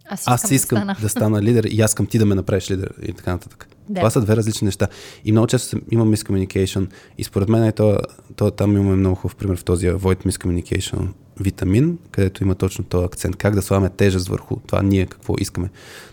[0.10, 0.95] Аз аз искам да стана.
[1.01, 3.68] да стана лидер и аз искам ти да ме направиш лидер и така нататък.
[3.89, 3.95] Да.
[3.95, 4.88] Това са две различни неща.
[5.26, 6.88] И много често се- има miscommunication
[7.18, 7.97] и според мен е то,
[8.36, 11.08] то, там имаме много хубав пример в този avoid miscommunication
[11.39, 13.36] витамин, където има точно този акцент.
[13.36, 15.70] Как да слагаме тежест върху това ние какво искаме.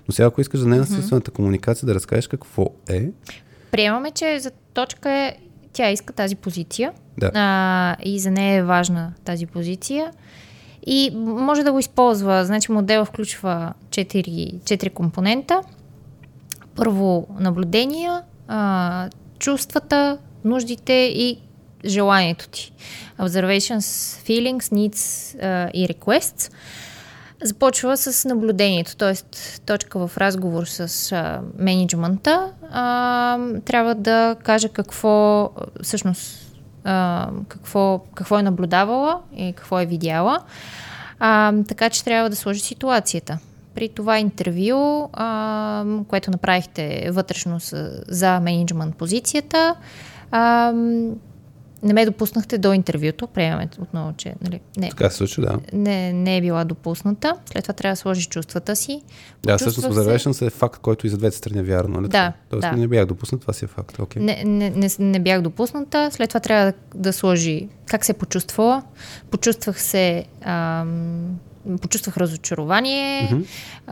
[0.08, 3.08] Но сега ако искаш за ненасилствената комуникация да разкажеш какво е,
[3.70, 5.36] Приемаме, че за точка е,
[5.72, 7.30] тя иска тази позиция Да.
[7.34, 10.10] а, и за нея е важна тази позиция.
[10.86, 12.44] И може да го използва.
[12.44, 15.60] Значи модела включва 4, 4 компонента.
[16.76, 18.22] Първо наблюдения,
[19.38, 21.38] чувствата, нуждите и
[21.84, 22.72] желанието ти.
[23.20, 23.80] Observations,
[24.26, 25.34] feelings, needs
[25.74, 26.52] и requests.
[27.42, 29.14] Започва с наблюдението, т.е.
[29.66, 32.52] точка в разговор с а, менеджмента.
[32.70, 35.50] А, трябва да каже какво
[35.82, 36.43] всъщност
[37.48, 40.38] какво, какво е наблюдавала и какво е видяла.
[41.20, 43.38] А, така че трябва да сложи ситуацията.
[43.74, 49.74] При това интервю, а, което направихте вътрешно с, за менеджмент позицията,
[50.30, 50.72] а,
[51.84, 53.26] не ме допуснахте до интервюто.
[53.26, 55.58] Приемаме отново, че нали, не, така се случва, да.
[55.72, 57.36] не, не е била допусната.
[57.52, 59.02] След това трябва да сложи чувствата си.
[59.42, 62.00] Да, всъщност Почувствах се- е факт, който и за двете страни е вярно.
[62.00, 62.08] Нали?
[62.08, 62.32] Да?
[62.50, 62.72] Тоест да.
[62.72, 63.96] не бях допуснат, това си е факт.
[63.98, 64.18] Okay.
[64.18, 66.08] Не, не, не, не бях допусната.
[66.12, 68.82] След това трябва да, да сложи как се почувствала.
[69.30, 70.24] Почувствах се.
[70.42, 71.38] Ам,
[71.80, 73.28] почувствах разочарование.
[73.32, 73.42] Мгм.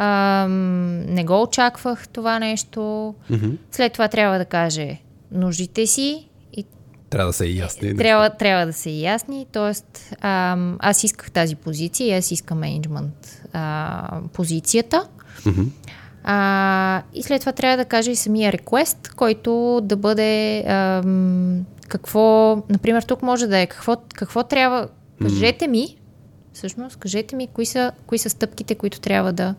[0.02, 3.14] Ам, не го очаквах това нещо.
[3.30, 3.50] Мгм.
[3.70, 4.98] След това трябва да каже
[5.32, 6.28] нуждите си
[7.12, 7.96] Трябва да са и ясни.
[7.96, 9.46] трябва, трябва да са и ясни.
[9.52, 15.08] Тоест, ам, аз исках тази позиция и аз искам менеджмент а, позицията.
[15.46, 15.62] Мгм.
[16.24, 22.56] А, и след това трябва да кажа и самия реквест, който да бъде ам, какво,
[22.68, 24.88] например, тук може да е какво, какво трябва,
[25.22, 25.96] кажете ми,
[26.52, 29.54] всъщност, кажете ми кои са, кои са стъпките, които трябва да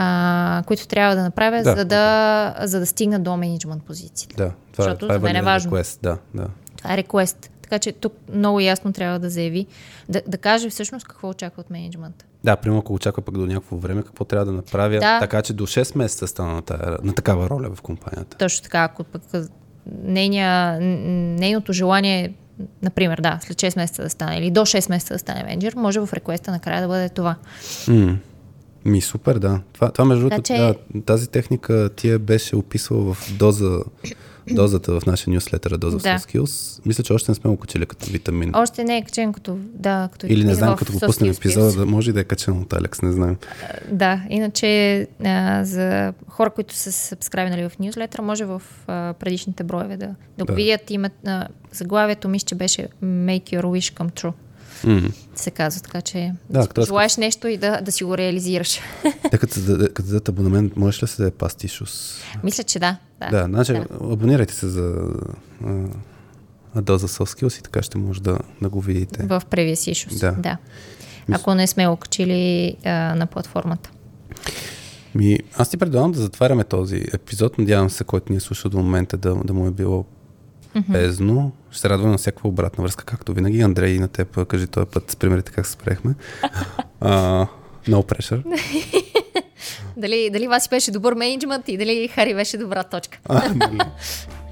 [0.00, 1.76] а, които трябва да направя, Да.
[1.76, 4.36] за, да, за да стигна до менеджмент позицията.
[4.36, 5.70] Да, това, Защото това е за мен е важно.
[5.70, 6.46] request, Да, да.
[6.76, 7.50] Това е реквест.
[7.62, 9.66] Така че тук много ясно трябва да заяви,
[10.08, 12.24] да, да каже всъщност какво очаква от менеджмента.
[12.44, 15.18] Да, примерно ако очаква пък до някакво време, какво трябва да направя, Да.
[15.20, 18.36] така че до 6 месеца стана на, тая, на такава роля в компанията.
[18.36, 19.22] Точно така, ако пък
[20.02, 22.32] нейния, нейното желание е,
[22.82, 26.00] например, да, след 6 месеца да стане или до 6 месеца да стане менеджер, може
[26.00, 27.34] в реквеста накрая да бъде това.
[27.88, 28.16] М.
[28.88, 29.60] Ми, супер, да.
[29.72, 33.78] Това, това между другото, че- да, тази техника ти я беше описвала в доза,
[34.50, 36.08] дозата в нашия нюслетър, доза Да.
[36.08, 36.80] Skills.
[36.86, 38.50] Мисля, че още не сме го качили като витамин.
[38.54, 41.86] Още не е качен като, да, като Или не знам, като го пуснем епизода, да
[41.86, 43.36] може и да е качен от Алекс, не знам.
[43.90, 49.96] Да, иначе а, за хора, които са сабскрайбнали в нюзлетъра, може в а, предишните броеве
[49.96, 50.06] да,
[50.38, 50.52] да го Да.
[50.52, 50.90] видят.
[50.90, 54.32] Има, а, заглавието мисля, че беше Make your wish come true.
[54.84, 55.08] М.
[55.38, 58.80] Се казва, така че Да, да, като- желаеш нещо и да, да си го реализираш.
[59.30, 59.60] Те като,
[60.02, 62.20] дадат абонамент, можеш ли да се даде пастишус?
[62.44, 62.96] Мисля, че да.
[63.20, 63.86] Да, Да, значи да.
[64.12, 64.94] абонирайте се за
[65.64, 65.84] а,
[66.74, 69.22] а, доза Soft Skills и така ще може да, да го видите.
[69.22, 70.20] В Previous Issues.
[70.20, 70.32] Да.
[70.32, 70.56] да.
[71.32, 73.90] Ако не сме го качили а, на платформата.
[75.14, 77.58] Ми, аз ти предлагам да затваряме този епизод.
[77.58, 80.04] Надявам се, който ни е слушал до момента да, да му е било
[80.88, 81.52] бездно.
[81.70, 83.60] Ще се радвам на всякаква обратна връзка, както винаги.
[83.60, 86.14] Андрей, на теб кажи този път с примерите как се спрехме.
[87.00, 87.46] Uh,
[87.88, 88.42] no pressure.
[89.96, 93.18] Дали, дали Васи беше добър менеджмент и дали Хари беше добра точка.
[93.28, 93.78] А, нали.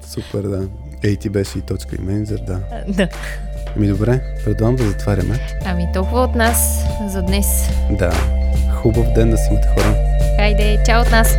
[0.07, 0.67] Супер, да.
[1.03, 2.59] Ей, ти беше и точка и менеджер, да.
[2.87, 3.09] Да.
[3.77, 5.39] Ми добре, предлагам да затваряме.
[5.65, 7.47] Ами толкова от нас за днес.
[7.91, 8.13] Да.
[8.81, 9.95] Хубав ден да си имате хора.
[10.37, 11.35] Хайде, чао от нас!